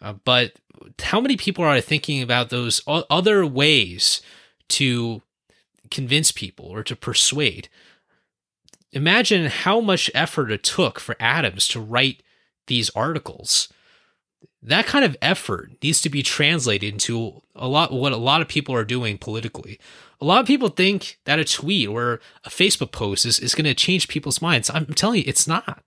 Uh, 0.00 0.14
but 0.24 0.52
how 1.00 1.20
many 1.20 1.36
people 1.36 1.64
are 1.64 1.80
thinking 1.80 2.22
about 2.22 2.50
those 2.50 2.82
other 2.86 3.46
ways 3.46 4.20
to 4.68 5.22
convince 5.90 6.32
people 6.32 6.66
or 6.66 6.82
to 6.82 6.96
persuade? 6.96 7.68
Imagine 8.92 9.46
how 9.46 9.80
much 9.80 10.10
effort 10.14 10.50
it 10.50 10.62
took 10.62 11.00
for 11.00 11.16
Adams 11.20 11.68
to 11.68 11.80
write 11.80 12.22
these 12.66 12.90
articles. 12.90 13.68
That 14.62 14.86
kind 14.86 15.04
of 15.04 15.16
effort 15.22 15.72
needs 15.82 16.00
to 16.02 16.10
be 16.10 16.22
translated 16.22 16.92
into 16.92 17.42
a 17.54 17.68
lot 17.68 17.92
what 17.92 18.12
a 18.12 18.16
lot 18.16 18.40
of 18.40 18.48
people 18.48 18.74
are 18.74 18.84
doing 18.84 19.18
politically. 19.18 19.78
A 20.20 20.24
lot 20.24 20.40
of 20.40 20.46
people 20.46 20.68
think 20.68 21.18
that 21.24 21.38
a 21.38 21.44
tweet 21.44 21.88
or 21.88 22.20
a 22.44 22.48
Facebook 22.48 22.90
post 22.90 23.26
is, 23.26 23.38
is 23.38 23.54
going 23.54 23.66
to 23.66 23.74
change 23.74 24.08
people's 24.08 24.42
minds. 24.42 24.70
I'm 24.72 24.86
telling 24.86 25.18
you, 25.18 25.24
it's 25.26 25.46
not. 25.46 25.84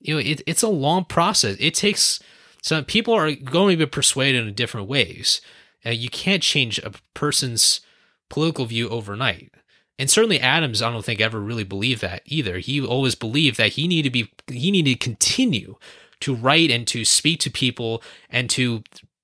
You 0.00 0.14
know, 0.14 0.20
it, 0.20 0.42
it's 0.46 0.62
a 0.62 0.68
long 0.68 1.04
process. 1.04 1.56
It 1.60 1.74
takes 1.74 2.20
some 2.66 2.84
people 2.84 3.14
are 3.14 3.32
going 3.32 3.78
to 3.78 3.86
be 3.86 3.88
persuaded 3.88 4.44
in 4.44 4.52
different 4.52 4.88
ways. 4.88 5.40
Uh, 5.86 5.90
you 5.90 6.08
can't 6.08 6.42
change 6.42 6.80
a 6.80 6.90
person's 7.14 7.80
political 8.28 8.64
view 8.66 8.88
overnight. 8.88 9.54
And 10.00 10.10
certainly 10.10 10.40
Adams, 10.40 10.82
I 10.82 10.90
don't 10.90 11.04
think 11.04 11.20
ever 11.20 11.38
really 11.38 11.62
believed 11.62 12.00
that 12.00 12.22
either. 12.26 12.58
He 12.58 12.84
always 12.84 13.14
believed 13.14 13.56
that 13.58 13.74
he 13.74 13.86
needed 13.86 14.08
to 14.08 14.10
be 14.10 14.32
he 14.48 14.72
needed 14.72 14.94
to 14.94 14.98
continue 14.98 15.76
to 16.18 16.34
write 16.34 16.72
and 16.72 16.88
to 16.88 17.04
speak 17.04 17.38
to 17.40 17.52
people 17.52 18.02
and 18.28 18.50
to 18.50 18.82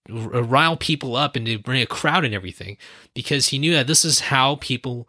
rile 0.09 0.77
people 0.77 1.17
up 1.17 1.35
and 1.35 1.45
to 1.47 1.59
bring 1.59 1.83
a 1.83 1.87
crowd 1.87 2.25
and 2.25 2.35
everything 2.35 2.77
because 3.13 3.49
he 3.49 3.59
knew 3.59 3.73
that 3.73 3.89
this 3.89 4.05
is 4.05 4.21
how 4.21 4.55
people 4.61 5.09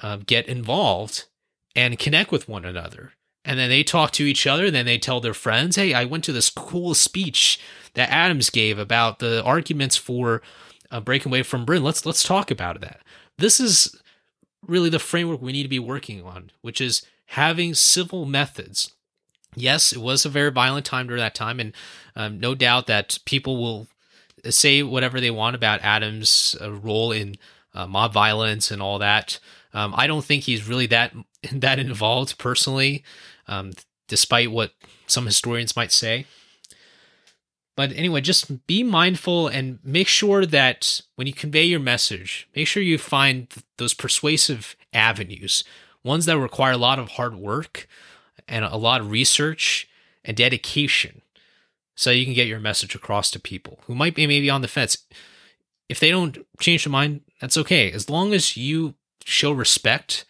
uh, 0.00 0.18
get 0.26 0.46
involved 0.46 1.24
and 1.74 1.98
connect 1.98 2.30
with 2.30 2.50
one 2.50 2.66
another. 2.66 3.14
And 3.44 3.58
then 3.58 3.70
they 3.70 3.82
talk 3.82 4.10
to 4.12 4.24
each 4.24 4.46
other. 4.46 4.66
and 4.66 4.74
Then 4.74 4.86
they 4.86 4.98
tell 4.98 5.20
their 5.20 5.34
friends, 5.34 5.76
"Hey, 5.76 5.94
I 5.94 6.04
went 6.04 6.24
to 6.24 6.32
this 6.32 6.50
cool 6.50 6.94
speech 6.94 7.58
that 7.94 8.10
Adams 8.10 8.50
gave 8.50 8.78
about 8.78 9.18
the 9.18 9.42
arguments 9.42 9.96
for 9.96 10.42
uh, 10.90 11.00
breaking 11.00 11.30
away 11.30 11.42
from 11.42 11.64
Britain. 11.64 11.84
Let's 11.84 12.04
let's 12.04 12.22
talk 12.22 12.50
about 12.50 12.80
that." 12.80 13.00
This 13.38 13.58
is 13.60 13.96
really 14.66 14.90
the 14.90 14.98
framework 14.98 15.40
we 15.40 15.52
need 15.52 15.62
to 15.62 15.68
be 15.68 15.78
working 15.78 16.22
on, 16.22 16.50
which 16.60 16.80
is 16.80 17.02
having 17.26 17.74
civil 17.74 18.26
methods. 18.26 18.92
Yes, 19.56 19.92
it 19.92 20.00
was 20.00 20.24
a 20.24 20.28
very 20.28 20.50
violent 20.50 20.86
time 20.86 21.06
during 21.06 21.20
that 21.20 21.34
time, 21.34 21.58
and 21.58 21.72
um, 22.14 22.38
no 22.38 22.54
doubt 22.54 22.86
that 22.86 23.18
people 23.24 23.56
will 23.56 23.88
say 24.48 24.82
whatever 24.82 25.20
they 25.20 25.30
want 25.30 25.56
about 25.56 25.80
Adams' 25.82 26.56
uh, 26.60 26.70
role 26.70 27.12
in 27.12 27.36
uh, 27.74 27.86
mob 27.86 28.12
violence 28.12 28.70
and 28.70 28.80
all 28.80 28.98
that. 28.98 29.38
Um, 29.72 29.94
I 29.96 30.06
don't 30.06 30.24
think 30.24 30.44
he's 30.44 30.68
really 30.68 30.86
that 30.86 31.14
that 31.52 31.78
involved 31.78 32.38
personally, 32.38 33.04
um, 33.50 33.72
despite 34.08 34.50
what 34.50 34.72
some 35.06 35.26
historians 35.26 35.76
might 35.76 35.92
say. 35.92 36.24
But 37.76 37.92
anyway, 37.92 38.20
just 38.20 38.66
be 38.66 38.82
mindful 38.82 39.48
and 39.48 39.78
make 39.84 40.08
sure 40.08 40.46
that 40.46 41.00
when 41.16 41.26
you 41.26 41.32
convey 41.32 41.64
your 41.64 41.80
message, 41.80 42.48
make 42.54 42.66
sure 42.66 42.82
you 42.82 42.98
find 42.98 43.48
those 43.78 43.94
persuasive 43.94 44.76
avenues, 44.92 45.64
ones 46.04 46.26
that 46.26 46.38
require 46.38 46.72
a 46.72 46.78
lot 46.78 46.98
of 46.98 47.10
hard 47.10 47.36
work 47.36 47.86
and 48.46 48.64
a 48.64 48.76
lot 48.76 49.00
of 49.00 49.10
research 49.10 49.88
and 50.24 50.36
dedication 50.36 51.22
so 51.94 52.10
you 52.10 52.24
can 52.24 52.34
get 52.34 52.48
your 52.48 52.60
message 52.60 52.94
across 52.94 53.30
to 53.30 53.40
people 53.40 53.78
who 53.86 53.94
might 53.94 54.14
be 54.14 54.26
maybe 54.26 54.50
on 54.50 54.62
the 54.62 54.68
fence. 54.68 54.98
If 55.88 56.00
they 56.00 56.10
don't 56.10 56.38
change 56.58 56.84
their 56.84 56.92
mind, 56.92 57.22
that's 57.40 57.56
okay. 57.56 57.90
As 57.90 58.10
long 58.10 58.32
as 58.32 58.56
you 58.56 58.94
show 59.24 59.52
respect 59.52 60.24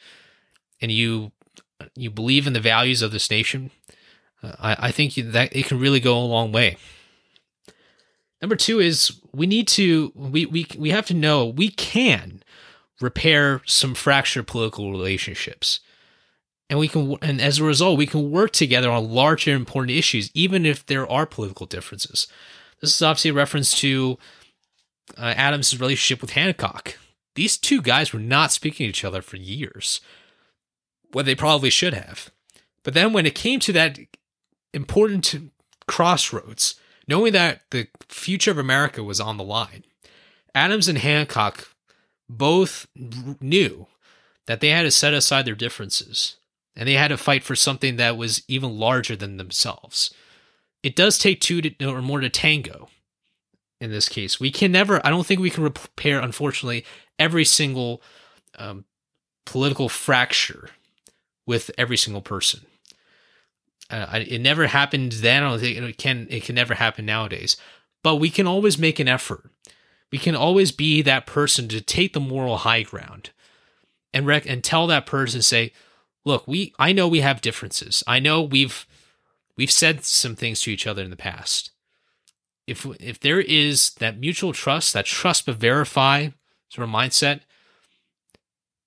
and 0.81 0.91
you 0.91 1.33
you 1.95 2.11
believe 2.11 2.47
in 2.47 2.53
the 2.53 2.61
values 2.61 3.03
of 3.03 3.13
this 3.13 3.31
nation, 3.31 3.71
uh, 4.43 4.53
I, 4.59 4.77
I 4.89 4.91
think 4.91 5.15
that 5.15 5.55
it 5.55 5.67
can 5.67 5.79
really 5.79 6.01
go 6.01 6.19
a 6.19 6.25
long 6.25 6.53
way. 6.53 6.77
Number 8.41 8.57
two 8.57 8.81
is 8.81 9.21
we 9.33 9.47
need 9.47 9.69
to 9.69 10.13
we 10.15 10.47
we 10.47 10.67
we 10.79 10.91
have 10.91 11.07
to 11.07 11.15
know 11.15 11.47
we 11.47 11.69
can 11.69 12.43
repair 13.01 13.63
some 13.67 13.95
fractured 13.95 14.47
political 14.47 14.91
relationships. 14.91 15.81
And 16.69 16.79
we 16.79 16.89
can 16.89 17.17
and 17.21 17.41
as 17.41 17.59
a 17.59 17.65
result 17.65 17.99
we 17.99 18.07
can 18.07 18.31
work 18.31 18.53
together 18.53 18.91
on 18.91 19.11
larger 19.11 19.55
important 19.55 19.97
issues 19.97 20.31
even 20.33 20.65
if 20.65 20.87
there 20.87 21.11
are 21.11 21.27
political 21.27 21.67
differences. 21.67 22.29
This 22.81 22.95
is 22.95 23.03
obviously 23.03 23.31
a 23.31 23.35
reference 23.35 23.79
to 23.81 24.19
uh, 25.19 25.35
Adams' 25.37 25.79
relationship 25.79 26.23
with 26.23 26.31
Hancock. 26.31 26.97
These 27.35 27.59
two 27.59 27.83
guys 27.83 28.13
were 28.13 28.21
not 28.21 28.53
speaking 28.53 28.85
to 28.85 28.91
each 28.91 29.05
other 29.05 29.21
for 29.23 29.37
years. 29.37 30.01
What 31.13 31.27
they 31.27 31.35
probably 31.35 31.71
should 31.71 31.95
have. 31.95 32.31
But 32.83 32.95
then 32.95 33.13
when 33.13 33.27
it 33.27 33.35
came 33.35 33.61
to 33.61 33.73
that 33.73 33.99
important 34.73 35.53
crossroads, 35.87 36.77
knowing 37.09 37.33
that 37.33 37.63
the 37.71 37.89
future 38.09 38.53
of 38.53 38.59
America 38.59 39.03
was 39.03 39.21
on 39.21 39.37
the 39.37 39.45
line. 39.45 39.85
Adams 40.55 40.89
and 40.89 40.99
Hancock 40.99 41.69
both 42.29 42.87
knew 42.95 43.89
that 44.47 44.61
they 44.61 44.69
had 44.69 44.83
to 44.83 44.91
set 44.91 45.13
aside 45.13 45.45
their 45.45 45.55
differences 45.55 46.37
and 46.77 46.89
they 46.89 46.95
had 46.95 47.09
to 47.09 47.17
fight 47.17 47.43
for 47.43 47.57
something 47.57 47.97
that 47.97 48.17
was 48.17 48.43
even 48.47 48.79
larger 48.79 49.17
than 49.17 49.37
themselves. 49.37 50.15
It 50.83 50.95
does 50.97 51.19
take 51.19 51.41
two 51.41 51.61
to, 51.61 51.85
or 51.85 52.01
more 52.01 52.21
to 52.21 52.31
tango 52.31 52.89
in 53.81 53.91
this 53.91 54.09
case. 54.09 54.39
We 54.39 54.51
can 54.53 54.71
never, 54.71 55.05
I 55.05 55.11
don't 55.11 55.27
think 55.27 55.41
we 55.41 55.51
can 55.51 55.65
repair, 55.65 56.21
unfortunately, 56.21 56.85
every 57.19 57.45
single 57.45 58.03
um, 58.57 58.85
political 59.45 59.89
fracture 59.89 60.71
with 61.51 61.69
every 61.77 61.97
single 61.97 62.23
person. 62.23 62.61
Uh, 63.91 64.21
it 64.25 64.41
never 64.41 64.69
happened 64.69 65.11
then. 65.11 65.43
I 65.43 65.51
don't 65.51 65.59
think 65.59 65.77
it 65.77 65.99
can. 65.99 66.29
It 66.31 66.45
can 66.45 66.55
never 66.55 66.75
happen 66.75 67.05
nowadays. 67.05 67.57
But 68.05 68.17
we 68.17 68.31
can 68.31 68.47
always 68.47 68.79
make 68.79 69.01
an 69.01 69.09
effort. 69.09 69.51
We 70.13 70.19
can 70.19 70.37
always 70.37 70.71
be 70.71 71.03
that 71.03 71.27
person 71.27 71.67
to 71.69 71.81
take 71.81 72.13
the 72.13 72.21
moral 72.21 72.59
high 72.59 72.83
ground, 72.83 73.31
and 74.15 74.29
rec- 74.29 74.49
and 74.49 74.63
tell 74.63 74.87
that 74.87 75.07
person, 75.07 75.43
say, 75.43 75.73
"Look, 76.25 76.47
we. 76.47 76.73
I 76.79 76.93
know 76.93 77.09
we 77.09 77.21
have 77.21 77.41
differences. 77.41 78.05
I 78.07 78.21
know 78.21 78.43
we've 78.43 78.87
we've 79.57 79.73
said 79.73 80.05
some 80.05 80.37
things 80.37 80.61
to 80.61 80.71
each 80.71 80.87
other 80.87 81.03
in 81.03 81.11
the 81.11 81.17
past. 81.17 81.73
If 82.69 82.87
if 83.01 83.19
there 83.19 83.41
is 83.41 83.91
that 83.95 84.21
mutual 84.21 84.53
trust, 84.53 84.93
that 84.93 85.07
trust 85.07 85.47
but 85.47 85.57
verify 85.57 86.29
sort 86.69 86.89
of 86.89 86.95
mindset, 86.95 87.41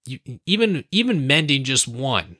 you, 0.05 0.19
even 0.45 0.85
even 0.91 1.27
mending 1.27 1.65
just 1.65 1.89
one 1.89 2.37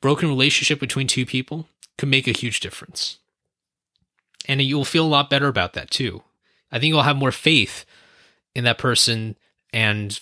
broken 0.00 0.28
relationship 0.28 0.80
between 0.80 1.06
two 1.06 1.26
people 1.26 1.68
can 1.98 2.10
make 2.10 2.26
a 2.26 2.32
huge 2.32 2.60
difference. 2.60 3.18
And 4.48 4.60
you'll 4.62 4.84
feel 4.84 5.04
a 5.04 5.08
lot 5.08 5.30
better 5.30 5.48
about 5.48 5.74
that 5.74 5.90
too. 5.90 6.22
I 6.72 6.78
think 6.78 6.90
you'll 6.90 7.02
have 7.02 7.16
more 7.16 7.32
faith 7.32 7.84
in 8.54 8.64
that 8.64 8.78
person 8.78 9.36
and 9.72 10.18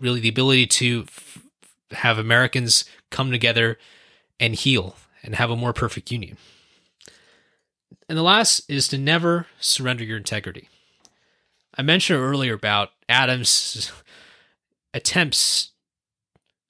really 0.00 0.20
the 0.20 0.28
ability 0.28 0.66
to 0.66 1.04
f- 1.08 1.42
have 1.92 2.18
Americans 2.18 2.84
come 3.10 3.30
together 3.30 3.78
and 4.38 4.54
heal 4.54 4.96
and 5.22 5.34
have 5.34 5.50
a 5.50 5.56
more 5.56 5.72
perfect 5.72 6.10
union. 6.10 6.36
And 8.08 8.18
the 8.18 8.22
last 8.22 8.68
is 8.68 8.88
to 8.88 8.98
never 8.98 9.46
surrender 9.60 10.04
your 10.04 10.18
integrity. 10.18 10.68
I 11.76 11.82
mentioned 11.82 12.20
earlier 12.20 12.54
about 12.54 12.90
Adams' 13.08 13.90
attempts, 14.92 15.70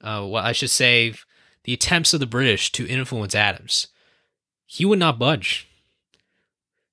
uh, 0.01 0.25
well, 0.29 0.45
I 0.45 0.53
should 0.53 0.71
say, 0.71 1.15
the 1.65 1.73
attempts 1.73 2.13
of 2.13 2.21
the 2.21 2.27
British 2.27 2.73
to 2.73 2.87
influence 2.87 3.35
Adams 3.35 3.89
he 4.73 4.87
would 4.87 4.99
not 4.99 5.19
budge. 5.19 5.69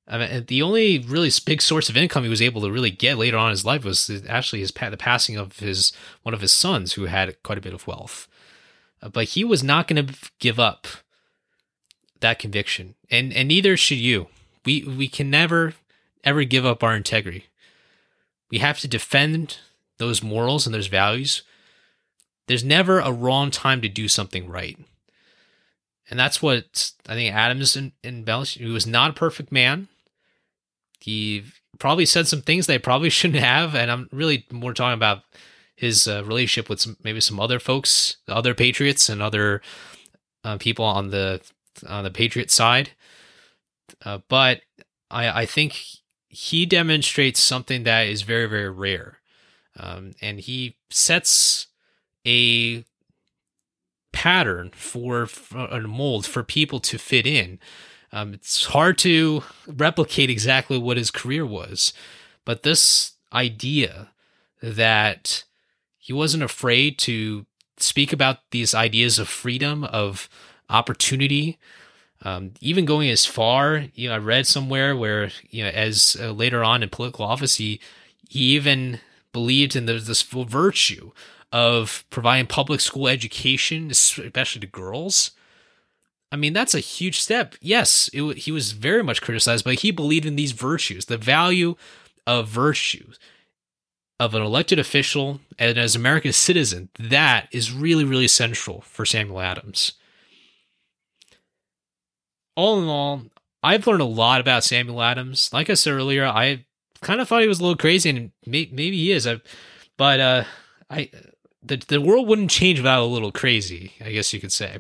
I 0.05 0.17
mean, 0.17 0.45
the 0.47 0.61
only 0.61 0.99
really 0.99 1.31
big 1.45 1.61
source 1.61 1.87
of 1.87 1.95
income 1.95 2.23
he 2.23 2.29
was 2.29 2.41
able 2.41 2.59
to 2.61 2.71
really 2.71 2.91
get 2.91 3.17
later 3.17 3.37
on 3.37 3.47
in 3.47 3.51
his 3.51 3.63
life 3.63 3.85
was 3.85 4.11
actually 4.27 4.59
his 4.59 4.73
the 4.73 4.97
passing 4.97 5.37
of 5.37 5.59
his 5.59 5.93
one 6.23 6.33
of 6.33 6.41
his 6.41 6.51
sons, 6.51 6.93
who 6.93 7.05
had 7.05 7.41
quite 7.41 7.57
a 7.57 7.61
bit 7.61 7.73
of 7.73 7.87
wealth. 7.87 8.27
Uh, 9.01 9.07
but 9.07 9.29
he 9.29 9.45
was 9.45 9.63
not 9.63 9.87
going 9.87 10.05
to 10.05 10.13
give 10.39 10.59
up 10.59 10.87
that 12.19 12.37
conviction, 12.37 12.95
and 13.09 13.31
and 13.31 13.47
neither 13.47 13.77
should 13.77 13.97
you. 13.97 14.27
We 14.65 14.83
we 14.83 15.07
can 15.07 15.29
never 15.29 15.75
ever 16.25 16.43
give 16.43 16.65
up 16.65 16.83
our 16.83 16.97
integrity. 16.97 17.45
We 18.51 18.57
have 18.57 18.79
to 18.79 18.89
defend 18.89 19.59
those 19.99 20.21
morals 20.21 20.65
and 20.65 20.75
those 20.75 20.87
values. 20.87 21.43
There's 22.49 22.63
never 22.63 22.99
a 22.99 23.11
wrong 23.11 23.51
time 23.51 23.79
to 23.83 23.87
do 23.87 24.07
something 24.07 24.49
right. 24.49 24.75
And 26.09 26.19
that's 26.19 26.41
what 26.41 26.93
I 27.07 27.13
think 27.13 27.31
Adams 27.31 27.77
embellished. 28.03 28.57
He 28.57 28.65
was 28.65 28.87
not 28.87 29.11
a 29.11 29.13
perfect 29.13 29.51
man. 29.51 29.87
He 30.99 31.43
probably 31.77 32.07
said 32.07 32.27
some 32.27 32.41
things 32.41 32.65
they 32.65 32.79
probably 32.79 33.09
shouldn't 33.11 33.43
have. 33.43 33.75
And 33.75 33.91
I'm 33.91 34.09
really 34.11 34.47
more 34.51 34.73
talking 34.73 34.95
about 34.95 35.21
his 35.75 36.07
uh, 36.07 36.23
relationship 36.25 36.71
with 36.71 36.81
some, 36.81 36.97
maybe 37.03 37.21
some 37.21 37.39
other 37.39 37.59
folks, 37.59 38.17
other 38.27 38.55
patriots, 38.55 39.09
and 39.09 39.21
other 39.21 39.61
uh, 40.43 40.57
people 40.57 40.85
on 40.85 41.11
the 41.11 41.41
on 41.87 42.03
the 42.03 42.09
patriot 42.09 42.49
side. 42.49 42.93
Uh, 44.03 44.21
but 44.27 44.61
I, 45.11 45.41
I 45.41 45.45
think 45.45 45.79
he 46.29 46.65
demonstrates 46.65 47.43
something 47.43 47.83
that 47.83 48.07
is 48.07 48.23
very 48.23 48.47
very 48.47 48.71
rare, 48.71 49.19
um, 49.79 50.13
and 50.19 50.39
he 50.39 50.77
sets 50.89 51.67
a 52.25 52.83
pattern 54.11 54.71
for, 54.73 55.25
for 55.25 55.65
a 55.65 55.81
mold 55.81 56.25
for 56.25 56.43
people 56.43 56.79
to 56.79 56.97
fit 56.97 57.25
in. 57.25 57.59
Um, 58.11 58.33
it's 58.33 58.65
hard 58.65 58.97
to 58.99 59.43
replicate 59.67 60.29
exactly 60.29 60.77
what 60.77 60.97
his 60.97 61.11
career 61.11 61.45
was, 61.45 61.93
but 62.43 62.63
this 62.63 63.13
idea 63.31 64.09
that 64.61 65.43
he 65.97 66.11
wasn't 66.11 66.43
afraid 66.43 66.97
to 66.99 67.45
speak 67.77 68.11
about 68.11 68.39
these 68.51 68.73
ideas 68.73 69.19
of 69.19 69.29
freedom, 69.29 69.83
of 69.83 70.27
opportunity, 70.69 71.57
um, 72.23 72.51
even 72.59 72.85
going 72.85 73.09
as 73.09 73.25
far, 73.25 73.85
you 73.93 74.09
know, 74.09 74.15
I 74.15 74.17
read 74.17 74.45
somewhere 74.45 74.95
where, 74.95 75.29
you 75.49 75.63
know, 75.63 75.69
as 75.69 76.17
uh, 76.19 76.31
later 76.31 76.63
on 76.63 76.83
in 76.83 76.89
political 76.89 77.25
office, 77.25 77.55
he, 77.55 77.79
he 78.27 78.39
even 78.39 78.99
believed 79.31 79.75
in 79.75 79.85
the, 79.85 79.93
this 79.93 80.21
virtue 80.23 81.11
of 81.51 82.05
providing 82.09 82.47
public 82.47 82.79
school 82.79 83.07
education, 83.07 83.89
especially 83.91 84.61
to 84.61 84.67
girls. 84.67 85.31
I 86.31 86.35
mean, 86.35 86.53
that's 86.53 86.75
a 86.75 86.79
huge 86.79 87.19
step. 87.19 87.55
Yes, 87.59 88.09
it, 88.13 88.37
he 88.37 88.51
was 88.51 88.71
very 88.71 89.03
much 89.03 89.21
criticized, 89.21 89.65
but 89.65 89.75
he 89.75 89.91
believed 89.91 90.25
in 90.25 90.35
these 90.35 90.51
virtues, 90.51 91.05
the 91.05 91.17
value 91.17 91.75
of 92.27 92.47
virtues 92.47 93.17
of 94.19 94.35
an 94.35 94.43
elected 94.43 94.77
official 94.77 95.39
and 95.57 95.77
as 95.77 95.95
an 95.95 96.01
American 96.01 96.33
citizen. 96.33 96.89
That 96.99 97.47
is 97.51 97.73
really, 97.73 98.03
really 98.03 98.27
central 98.27 98.81
for 98.81 99.05
Samuel 99.05 99.39
Adams. 99.39 99.93
All 102.55 102.81
in 102.81 102.89
all, 102.89 103.23
I've 103.63 103.87
learned 103.87 104.01
a 104.01 104.05
lot 104.05 104.41
about 104.41 104.63
Samuel 104.63 105.01
Adams. 105.01 105.49
Like 105.51 105.69
I 105.69 105.73
said 105.73 105.93
earlier, 105.93 106.25
I 106.25 106.65
kind 107.01 107.21
of 107.21 107.27
thought 107.27 107.41
he 107.41 107.47
was 107.47 107.59
a 107.59 107.63
little 107.63 107.77
crazy, 107.77 108.09
and 108.09 108.31
maybe 108.45 108.91
he 108.91 109.11
is. 109.11 109.27
But 109.97 110.19
uh, 110.19 110.43
I 110.89 111.09
the 111.61 111.77
the 111.87 112.01
world 112.01 112.27
wouldn't 112.27 112.51
change 112.51 112.79
without 112.79 113.03
a 113.03 113.05
little 113.05 113.31
crazy, 113.31 113.93
I 114.03 114.11
guess 114.11 114.33
you 114.33 114.39
could 114.39 114.51
say. 114.51 114.79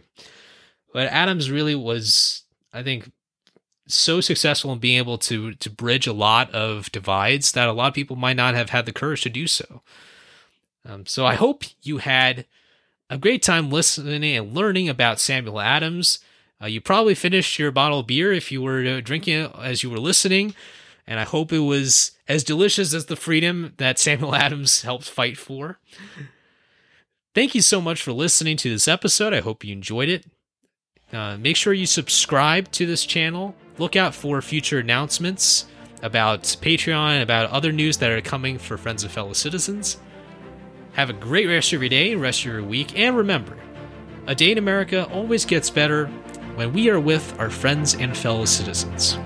But 0.93 1.07
Adams 1.07 1.51
really 1.51 1.75
was, 1.75 2.43
I 2.73 2.83
think, 2.83 3.11
so 3.87 4.21
successful 4.21 4.71
in 4.71 4.79
being 4.79 4.97
able 4.97 5.17
to 5.17 5.53
to 5.55 5.69
bridge 5.69 6.07
a 6.07 6.13
lot 6.13 6.51
of 6.51 6.91
divides 6.91 7.51
that 7.53 7.67
a 7.67 7.73
lot 7.73 7.87
of 7.87 7.93
people 7.93 8.15
might 8.15 8.37
not 8.37 8.55
have 8.55 8.69
had 8.69 8.85
the 8.85 8.93
courage 8.93 9.21
to 9.21 9.29
do 9.29 9.47
so. 9.47 9.81
Um, 10.85 11.05
so 11.05 11.25
I 11.25 11.35
hope 11.35 11.63
you 11.81 11.97
had 11.97 12.45
a 13.09 13.17
great 13.17 13.43
time 13.43 13.69
listening 13.69 14.23
and 14.35 14.53
learning 14.53 14.87
about 14.87 15.19
Samuel 15.19 15.59
Adams. 15.59 16.19
Uh, 16.61 16.67
you 16.67 16.81
probably 16.81 17.15
finished 17.15 17.57
your 17.57 17.71
bottle 17.71 17.99
of 17.99 18.07
beer 18.07 18.33
if 18.33 18.51
you 18.51 18.61
were 18.61 18.85
uh, 18.85 19.01
drinking 19.01 19.37
it 19.37 19.51
as 19.61 19.81
you 19.81 19.89
were 19.89 19.99
listening, 19.99 20.53
and 21.07 21.19
I 21.19 21.23
hope 21.23 21.51
it 21.51 21.59
was 21.59 22.11
as 22.27 22.43
delicious 22.43 22.93
as 22.93 23.05
the 23.05 23.15
freedom 23.15 23.73
that 23.77 23.97
Samuel 23.99 24.35
Adams 24.45 24.83
helped 24.83 25.09
fight 25.09 25.37
for. 25.37 25.79
Thank 27.39 27.55
you 27.55 27.61
so 27.61 27.79
much 27.79 28.01
for 28.01 28.11
listening 28.11 28.57
to 28.57 28.69
this 28.69 28.85
episode. 28.85 29.33
I 29.33 29.39
hope 29.39 29.63
you 29.63 29.71
enjoyed 29.71 30.09
it. 30.09 30.25
Uh, 31.13 31.37
make 31.37 31.55
sure 31.55 31.71
you 31.71 31.85
subscribe 31.85 32.69
to 32.73 32.85
this 32.85 33.05
channel. 33.05 33.55
Look 33.77 33.95
out 33.95 34.13
for 34.13 34.41
future 34.41 34.79
announcements 34.79 35.65
about 36.01 36.43
Patreon, 36.43 37.21
about 37.21 37.49
other 37.49 37.71
news 37.71 37.95
that 37.99 38.11
are 38.11 38.19
coming 38.19 38.57
for 38.57 38.77
friends 38.77 39.03
and 39.03 39.11
fellow 39.13 39.31
citizens. 39.31 39.99
Have 40.95 41.09
a 41.09 41.13
great 41.13 41.47
rest 41.47 41.71
of 41.71 41.81
your 41.81 41.87
day, 41.87 42.13
rest 42.13 42.41
of 42.41 42.47
your 42.47 42.61
week, 42.61 42.99
and 42.99 43.15
remember, 43.15 43.55
a 44.27 44.35
day 44.35 44.51
in 44.51 44.57
America 44.57 45.09
always 45.09 45.45
gets 45.45 45.69
better 45.69 46.07
when 46.55 46.73
we 46.73 46.89
are 46.89 46.99
with 46.99 47.39
our 47.39 47.49
friends 47.49 47.95
and 47.95 48.17
fellow 48.17 48.43
citizens. 48.43 49.17